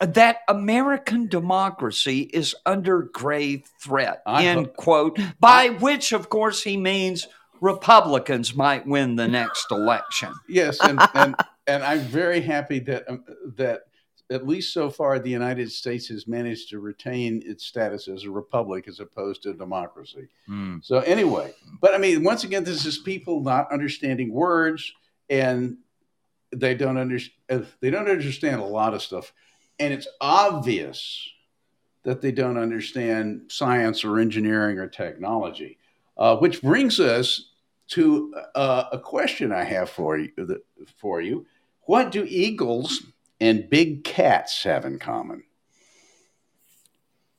[0.06, 6.62] that American democracy is under grave threat I end hope- quote by which of course
[6.62, 7.28] he means
[7.60, 10.34] Republicans might win the next election.
[10.48, 11.36] Yes, and, and
[11.68, 13.24] and I'm very happy that um,
[13.56, 13.82] that
[14.30, 18.30] at least so far the United States has managed to retain its status as a
[18.30, 20.26] republic as opposed to a democracy.
[20.82, 24.92] So anyway, but I mean, once again, this is people not understanding words,
[25.30, 25.76] and
[26.54, 27.66] they don't understand.
[27.80, 29.32] They don't understand a lot of stuff,
[29.78, 31.28] and it's obvious
[32.04, 35.78] that they don't understand science or engineering or technology.
[36.16, 37.50] Uh, which brings us
[37.88, 40.30] to uh, a question I have for you.
[40.36, 40.62] The,
[40.98, 41.46] for you,
[41.82, 43.02] what do eagles
[43.40, 45.44] and big cats have in common?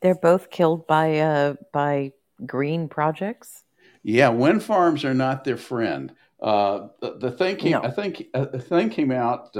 [0.01, 2.11] They're both killed by uh by
[2.45, 3.63] green projects.
[4.03, 6.13] Yeah, wind farms are not their friend.
[6.41, 7.84] Uh, the, the thing came, No.
[7.84, 9.55] I think, uh, the thing came out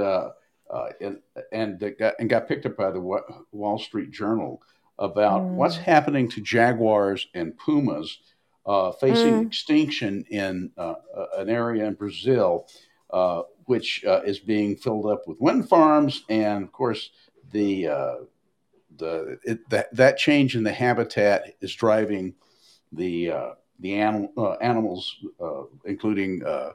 [0.74, 1.18] uh, and
[1.52, 4.60] and got, and got picked up by the Wall Street Journal
[4.98, 5.54] about Mm.
[5.54, 8.18] what's happening to jaguars and pumas
[8.66, 9.46] uh, facing Mm.
[9.46, 10.94] extinction in uh,
[11.36, 12.66] an area in Brazil,
[13.10, 17.10] uh, which uh, is being filled up with wind farms, and of course
[17.52, 18.16] the uh,
[18.96, 22.34] the it, that that change in the habitat is driving
[22.92, 23.50] the uh,
[23.80, 26.70] the animal uh, animals, uh, including uh,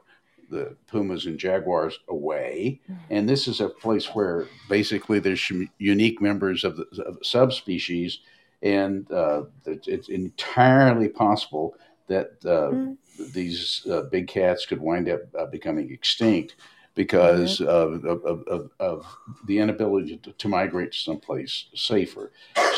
[0.50, 2.80] the pumas and jaguars, away.
[3.08, 8.18] And this is a place where basically there's unique members of the, of subspecies,
[8.62, 11.74] and uh, it's, it's entirely possible
[12.08, 12.96] that uh, Mm.
[13.32, 16.56] these uh, big cats could wind up uh, becoming extinct.
[16.94, 22.32] because of, of, of, of, of the inability to, to migrate to someplace safer.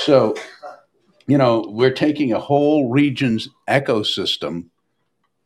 [0.04, 0.34] So,
[1.26, 4.66] you know, we're taking a whole region's ecosystem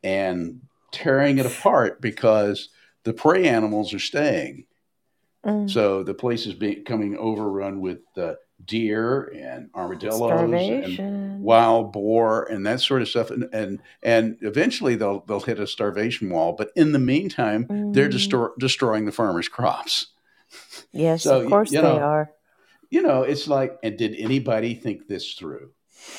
[0.02, 0.60] and
[0.96, 2.68] tearing it apart because
[3.04, 4.66] the prey animals are staying.
[5.44, 5.70] Mm.
[5.70, 8.34] So the place is becoming overrun with uh,
[8.64, 10.52] deer and armadillos
[10.98, 15.60] and wild boar and that sort of stuff and and and eventually they'll they'll hit
[15.60, 18.58] a starvation wall but in the meantime they're Mm.
[18.58, 20.06] destroying the farmers crops
[20.92, 22.30] Yes, So, of course you they know, are.
[22.88, 25.70] you know it's like and did anybody think this through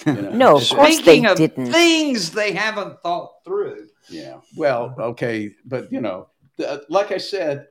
[0.05, 1.71] You know, No, of course they Speaking of didn't.
[1.71, 3.87] things they haven't thought through.
[4.09, 6.27] yeah well okay but you know
[6.57, 7.67] the, like i said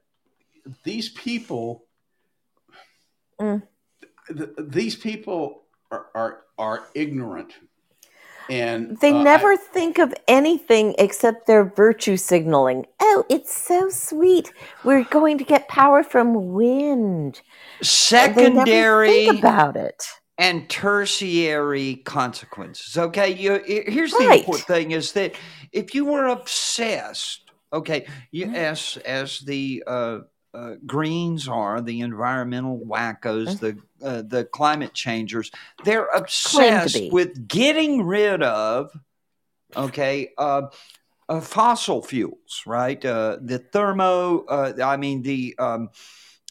[0.85, 1.85] these people
[3.41, 3.62] Mm.
[4.37, 7.53] th- these people are are, are ignorant
[8.49, 12.87] and They uh, I- never think of anything except their virtue signaling.
[13.01, 14.53] Oh, it's so sweet.
[14.85, 17.41] We're going to get power from wind.
[17.81, 20.05] And They never Secondary think about it.
[20.39, 22.97] And tertiary consequences.
[22.97, 24.39] Okay, you here's the Right.
[24.39, 25.34] important thing is that
[25.72, 27.41] if you were obsessed,
[27.72, 28.55] okay, you, Mhm.
[28.55, 30.18] as as the uh,
[30.55, 35.51] uh, Greens are, the environmental wackos, the uh, the climate changers,
[35.84, 38.91] they're obsessed with getting rid of,
[39.74, 40.62] okay, uh,
[41.28, 43.05] uh, fossil fuels, right?
[43.05, 45.89] Uh, the thermo, uh, I mean the um,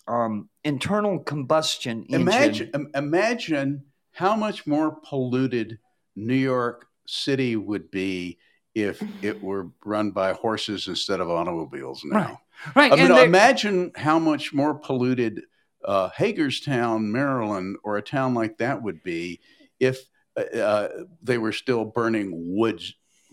[0.07, 2.21] um, internal combustion engine.
[2.21, 5.77] imagine imagine how much more polluted
[6.15, 8.37] New York City would be
[8.73, 12.17] if it were run by horses instead of automobiles now.
[12.19, 12.37] Right.
[12.75, 12.91] Right.
[12.93, 15.41] I mean, they're- imagine how much more polluted
[15.83, 19.39] uh, Hagerstown, Maryland, or a town like that would be
[19.79, 19.99] if
[20.37, 20.89] uh, uh,
[21.21, 22.81] they were still burning wood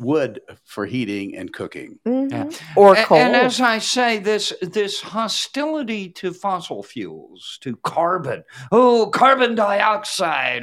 [0.02, 1.98] wood for heating and cooking.
[2.06, 2.60] Mhm.
[2.76, 3.18] Or A- coal.
[3.18, 10.62] And as I say, this this hostility to fossil fuels, to carbon, oh, carbon dioxide,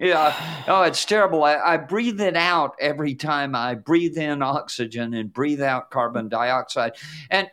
[0.00, 0.34] yeah,
[0.68, 1.44] oh, it's terrible.
[1.44, 6.28] I, I breathe it out every time I breathe in oxygen and breathe out carbon
[6.28, 6.92] dioxide.
[7.30, 7.48] And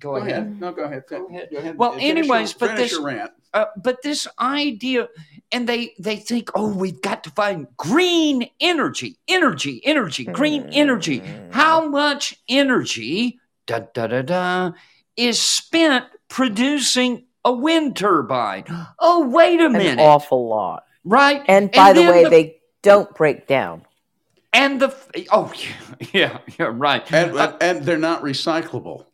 [0.00, 0.30] go, Go ahead.
[0.30, 0.60] ahead.
[0.60, 1.04] No, go ahead.
[1.08, 1.48] Go ahead.
[1.50, 1.78] Go ahead.
[1.78, 3.30] Well, Finish your- anyways, but this- rant.
[3.54, 5.08] Uh, but this idea,
[5.50, 11.22] and they they think, oh, we've got to find green energy, energy, energy, green energy.
[11.50, 14.72] How much energy, da da da da,
[15.16, 18.64] is spent producing a wind turbine?
[18.98, 19.80] Oh, wait a minute.
[19.82, 20.84] An minute, awful lot.
[21.04, 21.42] right?
[21.46, 23.84] And by the way, the- they don't break down.
[24.54, 24.94] and the
[25.30, 27.04] oh yeah, yeah, yeah right.
[27.12, 29.04] And, Uh, and they're not recyclable.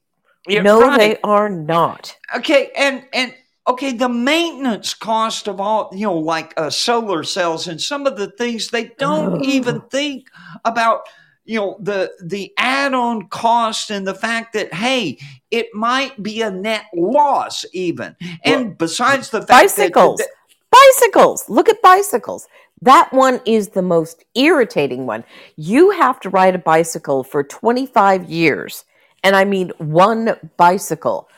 [0.47, 0.99] yeah, no, right.
[0.99, 2.17] they are not.
[2.37, 3.35] okay and and
[3.69, 8.17] okay the maintenance cost of all you know like uh, solar cells and some of
[8.17, 10.29] the things they don't even think
[10.65, 11.03] about
[11.45, 15.19] you know the the add-on cost and the fact that hey
[15.51, 20.19] it might be a net loss even and besides the fact Bicycles.
[20.19, 20.29] that,
[20.71, 21.49] Bicycles.
[21.49, 22.49] Look at bicycles.
[22.83, 25.25] That one is the most irritating one.
[25.57, 28.85] You have to ride a bicycle for 25 years,
[29.25, 31.29] and I mean one bicycle,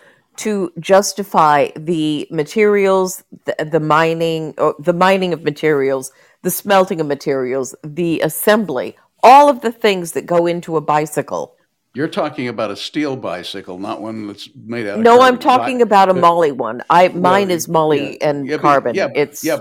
[0.41, 6.13] to justify the materials, the, the mining, or the mining of materials,
[6.43, 11.57] the smelting of materials, the assembly, all of the things that go into a bicycle.
[11.93, 15.83] You're talking about a steel bicycle, not one that's made out of No, I'm talking
[15.83, 16.83] about a Molly one.
[16.89, 18.95] I mine Well, is Molly yeah, and yeah, carbon.
[18.95, 19.59] Yeah, it's yeah,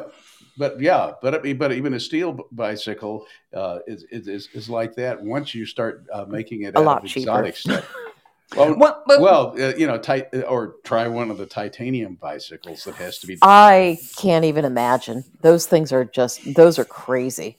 [0.57, 5.21] but yeah, but but even a steel bicycle uh, is, is is like that.
[5.23, 7.23] Once you start uh, making it A out lot of cheaper.
[7.23, 7.91] exotic stuff.
[8.55, 12.83] Well, Well, but- well, uh, you know, tit- or try one of the titanium bicycles
[12.85, 13.37] that has to be.
[13.41, 15.23] I can't even imagine.
[15.41, 17.57] Those things are just those are crazy.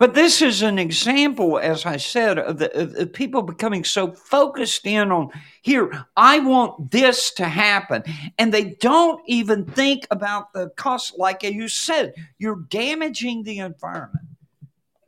[0.00, 4.10] But this is an example, as I said, of, the, of, of people becoming so
[4.10, 5.30] focused in on
[5.62, 8.02] here, I want this to happen.
[8.36, 11.18] And they don't even think about the cost.
[11.18, 14.26] Like you said, you're damaging the environment.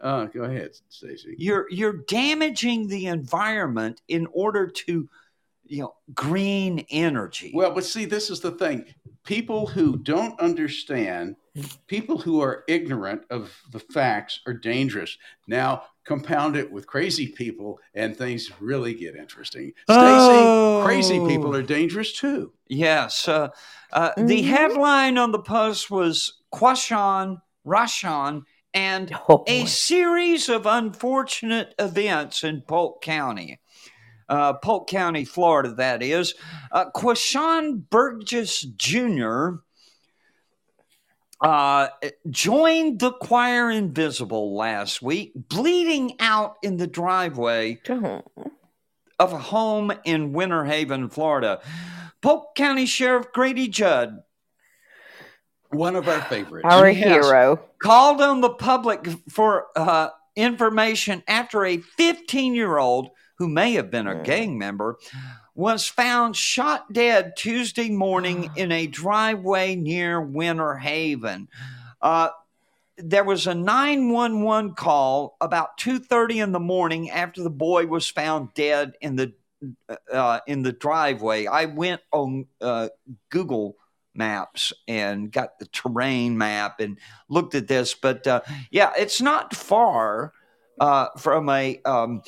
[0.03, 1.35] Uh, go ahead, Stacy.
[1.39, 5.09] You're you're damaging the environment in order to,
[5.65, 7.53] you know, green energy.
[7.55, 8.85] Well, but see, this is the thing.
[9.25, 11.37] People who don't understand,
[11.87, 15.17] people who are ignorant of the facts are dangerous.
[15.47, 19.73] Now, compound it with crazy people, and things really get interesting.
[19.89, 20.81] Stacy, Oh.
[20.85, 22.53] crazy people are dangerous too.
[22.67, 23.29] Yes.
[23.29, 23.51] Uh,
[23.93, 24.47] uh, The Mhm.
[24.47, 28.43] headline on the post was Quashawn, Rashawn,
[28.75, 33.61] and Oh, a series of unfortunate events in Polk County.
[34.29, 36.35] Uh, Polk County, Florida, that is.
[36.71, 39.57] Uh, Quashawn Burgess Jr.
[41.41, 41.89] Uh,
[42.31, 47.79] joined the choir invisible last week, bleeding out in the driveway
[49.19, 51.61] of a home in Winter Haven, Florida.
[52.21, 54.23] Polk County Sheriff Grady Judd
[55.73, 56.67] One of our favorites.
[56.71, 57.25] Our Yes.
[57.27, 57.61] hero.
[57.83, 63.91] called on the public for uh, information after a 15 year old who may have
[63.91, 64.25] been a Mm.
[64.25, 64.99] gang member
[65.55, 71.49] was found shot dead Tuesday morning in a driveway near Winter Haven.
[72.01, 72.29] Uh,
[72.99, 78.53] there was a 911 call about 2:30 in the morning after the boy was found
[78.55, 79.33] dead in the
[80.13, 81.47] uh, in the driveway.
[81.47, 82.89] I went on uh,
[83.31, 83.77] Google
[84.15, 86.99] Maps and got the terrain map and
[87.29, 88.41] looked at this, but uh,
[88.71, 90.33] yeah, it's not far
[90.81, 92.23] uh, from a um,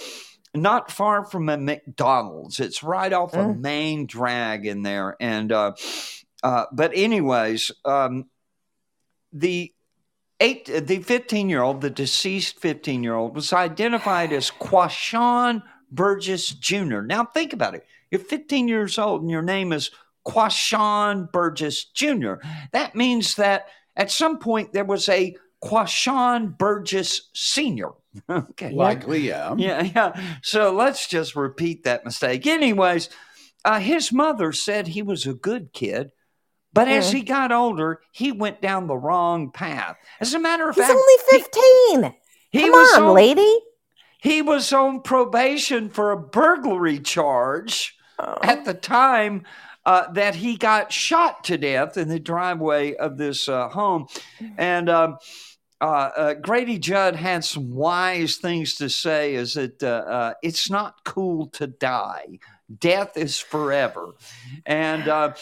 [0.54, 2.60] not far from a McDonald's.
[2.60, 3.60] It's right off a Mm.
[3.60, 5.72] main drag in there, and uh,
[6.42, 8.26] uh, but anyways, um,
[9.32, 9.72] the
[10.40, 16.48] eight the 15 year old the deceased 15 year old was identified as quashawn burgess
[16.50, 19.90] jr now think about it you're 15 years old and your name is
[20.26, 22.34] quashawn burgess jr
[22.72, 23.66] that means that
[23.96, 27.90] at some point there was a quashawn burgess senior
[28.28, 29.54] okay Likely, yeah.
[29.58, 30.36] yeah, yeah.
[30.42, 32.46] So let's just repeat that mistake.
[32.46, 33.08] Anyways,
[33.64, 36.12] uh, his mother said he was a good kid,
[36.72, 37.14] but as Mm.
[37.14, 39.96] he got older, he went down the wrong path.
[40.20, 41.42] As a matter of He's fact, only
[42.02, 42.14] 15.
[42.52, 43.58] he, Come was on, on, lady.
[44.20, 48.38] he was on probation for a burglary charge Oh.
[48.42, 49.42] at the time
[49.86, 54.06] uh, that he got shot to death in the driveway of this uh, home.
[54.56, 55.18] And um,
[55.80, 60.70] uh, uh, Grady Judd had some wise things to say is that uh, uh, it's
[60.70, 62.38] not cool to die.
[62.78, 64.14] Death is forever.
[64.64, 65.34] And uh,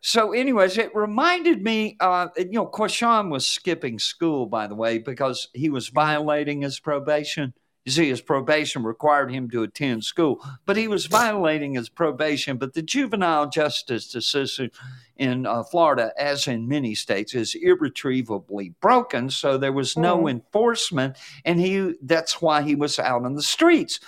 [0.00, 4.98] so, anyways, it reminded me, uh, you know, Quashawn was skipping school, by the way,
[4.98, 7.52] because he was violating his probation.
[7.88, 12.58] You see, his probation required him to attend school, but he was violating his probation.
[12.58, 14.68] But the juvenile justice system
[15.16, 19.30] in uh, Florida, as in many states, is irretrievably broken.
[19.30, 20.30] So there was no Mhm.
[20.32, 21.16] enforcement,
[21.46, 24.00] and he—that's why he was out on the streets.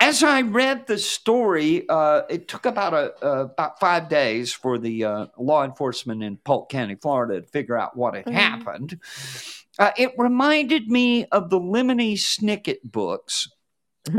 [0.00, 4.76] As I read the story, uh, it took about a uh, about five days for
[4.76, 8.32] the uh, law enforcement in Polk County, Florida, to figure out what had Mhm.
[8.32, 8.98] happened.
[9.78, 13.48] Uh, it reminded me of the Lemony Snicket books,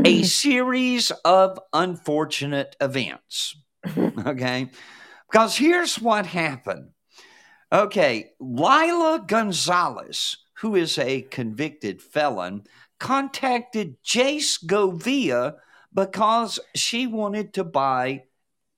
[0.04, 3.56] a series of unfortunate events.
[4.26, 4.70] Okay.
[5.30, 6.90] Because here's what happened.
[7.72, 8.30] Okay.
[8.40, 12.64] Lila Gonzalez, who is a convicted felon,
[12.98, 15.54] contacted Jace Govia
[15.94, 18.24] because she wanted to buy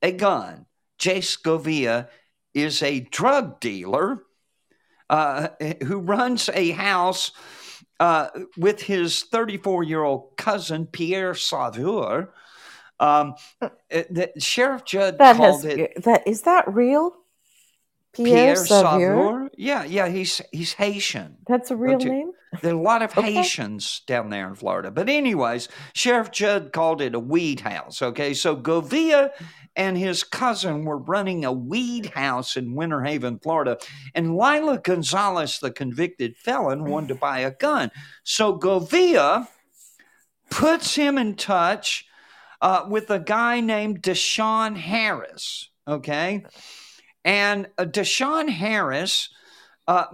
[0.03, 0.67] a gun.
[0.99, 2.09] Jace Govia
[2.55, 4.23] is a drug dealer
[5.11, 5.49] uh,
[5.85, 7.33] who runs a house
[8.01, 12.29] uh, with his 34 year old cousin, Pierre Saveur.
[12.99, 13.69] Um, uh,
[14.39, 17.17] Sheriff Judd That called has it that is that real?
[18.13, 19.49] Pierre, Pierre, Saveur?
[19.57, 21.39] Yeah, yeah, he's he's Haitian.
[21.47, 22.33] That's a real name.
[22.63, 23.33] There are a lot of Okay.
[23.33, 24.91] Haitians down there in Florida.
[24.91, 28.03] But, anyways, Sheriff Judd called it a weed house.
[28.03, 28.35] Okay.
[28.35, 29.31] So Govia
[29.77, 33.79] and his cousin were running a weed house in Winter Haven, Florida.
[34.15, 37.91] And Lila Gonzalez, the convicted felon, wanted to buy a gun.
[38.25, 39.47] So Govia
[40.51, 42.07] puts him in touch
[42.61, 45.71] uh, with a guy named Deshaun Harris.
[45.87, 46.45] Okay.
[47.25, 49.31] And uh, Deshaun Harris
[49.87, 50.07] uh,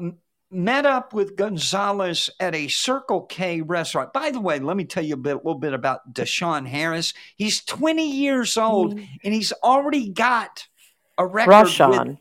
[0.51, 4.12] met up with Gonzalez at a Circle K restaurant.
[4.12, 7.14] By the way, let me tell you a bit, little bit about Deshaun Harris.
[7.36, 9.09] He's 20 years old mm.
[9.24, 10.66] and he's already got
[11.18, 12.18] a record with Rashawn.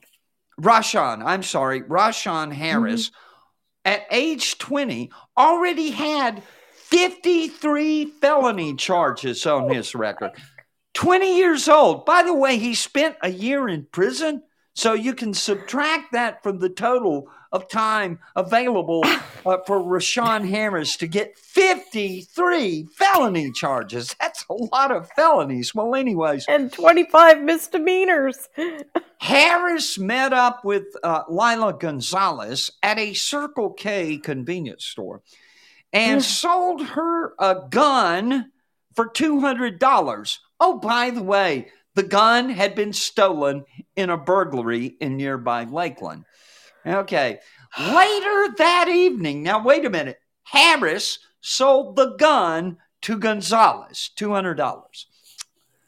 [0.59, 3.91] Rashawn, I'm sorry, Rashawn Harris, mm-hmm.
[3.91, 6.41] at age 20, already had
[6.73, 10.31] 53 felony charges on his record.
[10.93, 12.05] 20 years old.
[12.05, 14.43] By the way, he spent a year in prison.
[14.75, 19.03] So you can subtract that from the total of time available
[19.45, 24.13] uh, for Rashawn Harris to get 53 felony charges.
[24.19, 25.73] That's a lot of felonies.
[25.73, 28.49] Well, anyways, And 25 misdemeanors.
[29.21, 35.21] Harris met up with uh, Lila Gonzalez at a Circle K convenience store
[35.93, 38.51] and sold her a gun
[38.93, 40.37] for $200.
[40.59, 43.63] Oh, by the way, the gun had been stolen
[43.95, 46.25] in a burglary in nearby Lakeland.
[46.85, 47.39] Okay.
[47.79, 54.81] Later that evening, now wait a minute, Harris sold the gun to Gonzalez, $200.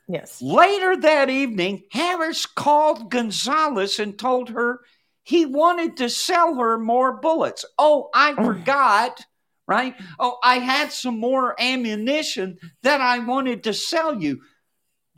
[0.07, 0.41] Yes.
[0.41, 4.81] Later that evening, Harris called Gonzalez and told her
[5.23, 7.65] he wanted to sell her more bullets.
[7.77, 8.45] Oh, I oh.
[8.45, 9.25] forgot,
[9.67, 9.95] right?
[10.19, 14.41] Oh, I had some more ammunition that I wanted to sell you.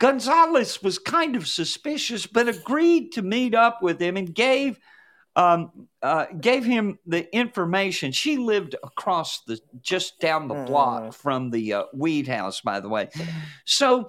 [0.00, 4.80] Gonzalez was kind of suspicious, but agreed to meet up with him and gave
[5.36, 5.70] um,
[6.02, 8.10] uh, gave him the information.
[8.10, 11.14] She lived across the just down the block Mm.
[11.14, 13.10] from the uh, weed house, by the way.
[13.64, 14.08] So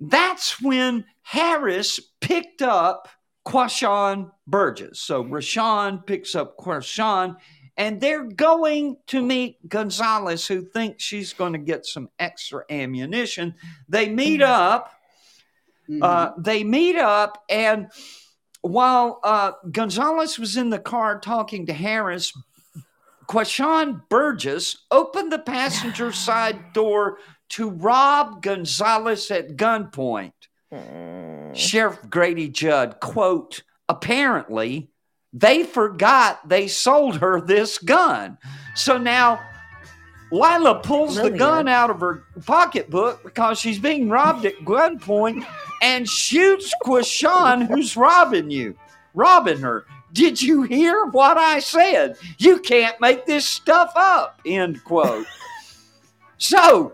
[0.00, 3.08] that's when Harris picked up
[3.46, 4.98] Quashawn Burgess.
[5.00, 7.36] So Rashawn picks up Quashawn,
[7.76, 13.54] and they're going to meet Gonzalez, who thinks she's going to get some extra ammunition.
[13.88, 14.94] They meet up.
[15.88, 16.02] Mhm.
[16.02, 17.90] Uh, they meet up, and
[18.60, 22.32] while uh, Gonzalez was in the car talking to Harris,
[23.28, 27.18] Quashawn Burgess opened the passenger side door
[27.50, 30.32] to rob Gonzalez at gunpoint.
[30.72, 31.56] Mm.
[31.56, 34.90] Sheriff Grady Judd, quote, apparently
[35.32, 38.38] they forgot they sold her this gun.
[38.74, 39.40] So now
[40.30, 45.46] Lila pulls the gun out of her pocketbook because she's being robbed at gunpoint
[45.82, 48.76] and shoots Quashawn, who's robbing you,
[49.14, 49.86] robbing her.
[50.12, 52.16] Did you hear what I said?
[52.38, 54.40] You can't make this stuff up.
[54.44, 55.26] End quote.
[56.38, 56.92] so,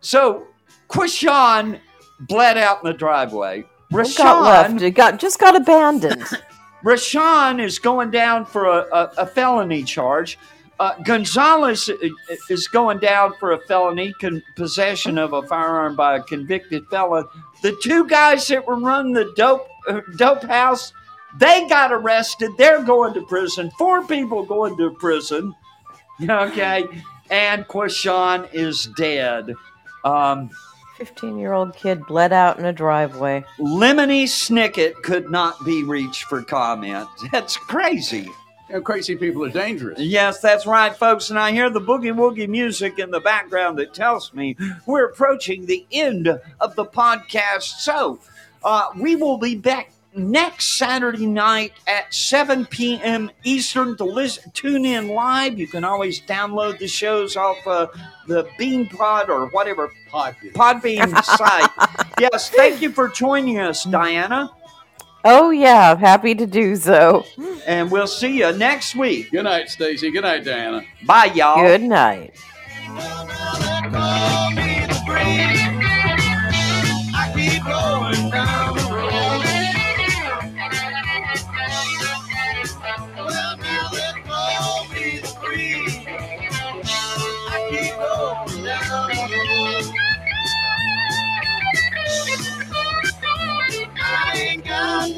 [0.00, 0.46] so
[0.88, 1.78] Quashawn
[2.20, 3.64] bled out in the driveway.
[3.90, 4.74] Got left?
[4.74, 6.24] Rashawn, It got just got abandoned.
[6.84, 10.38] Rashawn is going down for a, a, a felony charge.
[10.80, 11.94] Uh, Gonzalez i-
[12.30, 16.84] i- is going down for a felony con- possession of a firearm by a convicted
[16.90, 17.24] felon.
[17.62, 20.92] The two guys that were running the dope uh, dope house,
[21.36, 22.50] they got arrested.
[22.58, 23.70] They're going to prison.
[23.78, 25.54] Four people going to prison.
[26.28, 26.86] Okay,
[27.28, 29.52] and Quashawn is dead.
[30.04, 30.48] Um,
[30.96, 33.44] Fifteen-year-old kid bled out in a driveway.
[33.58, 37.08] Lemony Snicket could not be reached for comment.
[37.32, 38.30] That's crazy.
[38.68, 40.00] You know, crazy people are dangerous.
[40.00, 41.30] Yes, that's right, folks.
[41.30, 45.66] And I hear the boogie woogie music in the background that tells me we're approaching
[45.66, 47.80] the end of the podcast.
[47.80, 48.18] So
[48.62, 53.30] uh, we will be back next Saturday night at 7 p.m.
[53.42, 55.58] Eastern to listen, tune in live.
[55.58, 57.88] You can always download the shows off uh,
[58.28, 60.52] the BeanPod or whatever Podbean.
[60.52, 61.70] Podbean site.
[62.20, 64.48] Yes, thank you for joining us, Dianna.
[65.26, 67.24] Oh yeah, happy to do so.
[67.66, 69.30] And we'll see you next week.
[69.30, 70.10] Good night, Stacy.
[70.10, 70.84] Good night, Dianna.
[71.06, 71.56] Bye, y'all.
[71.56, 72.34] Good night.
[77.16, 78.43] I keep going down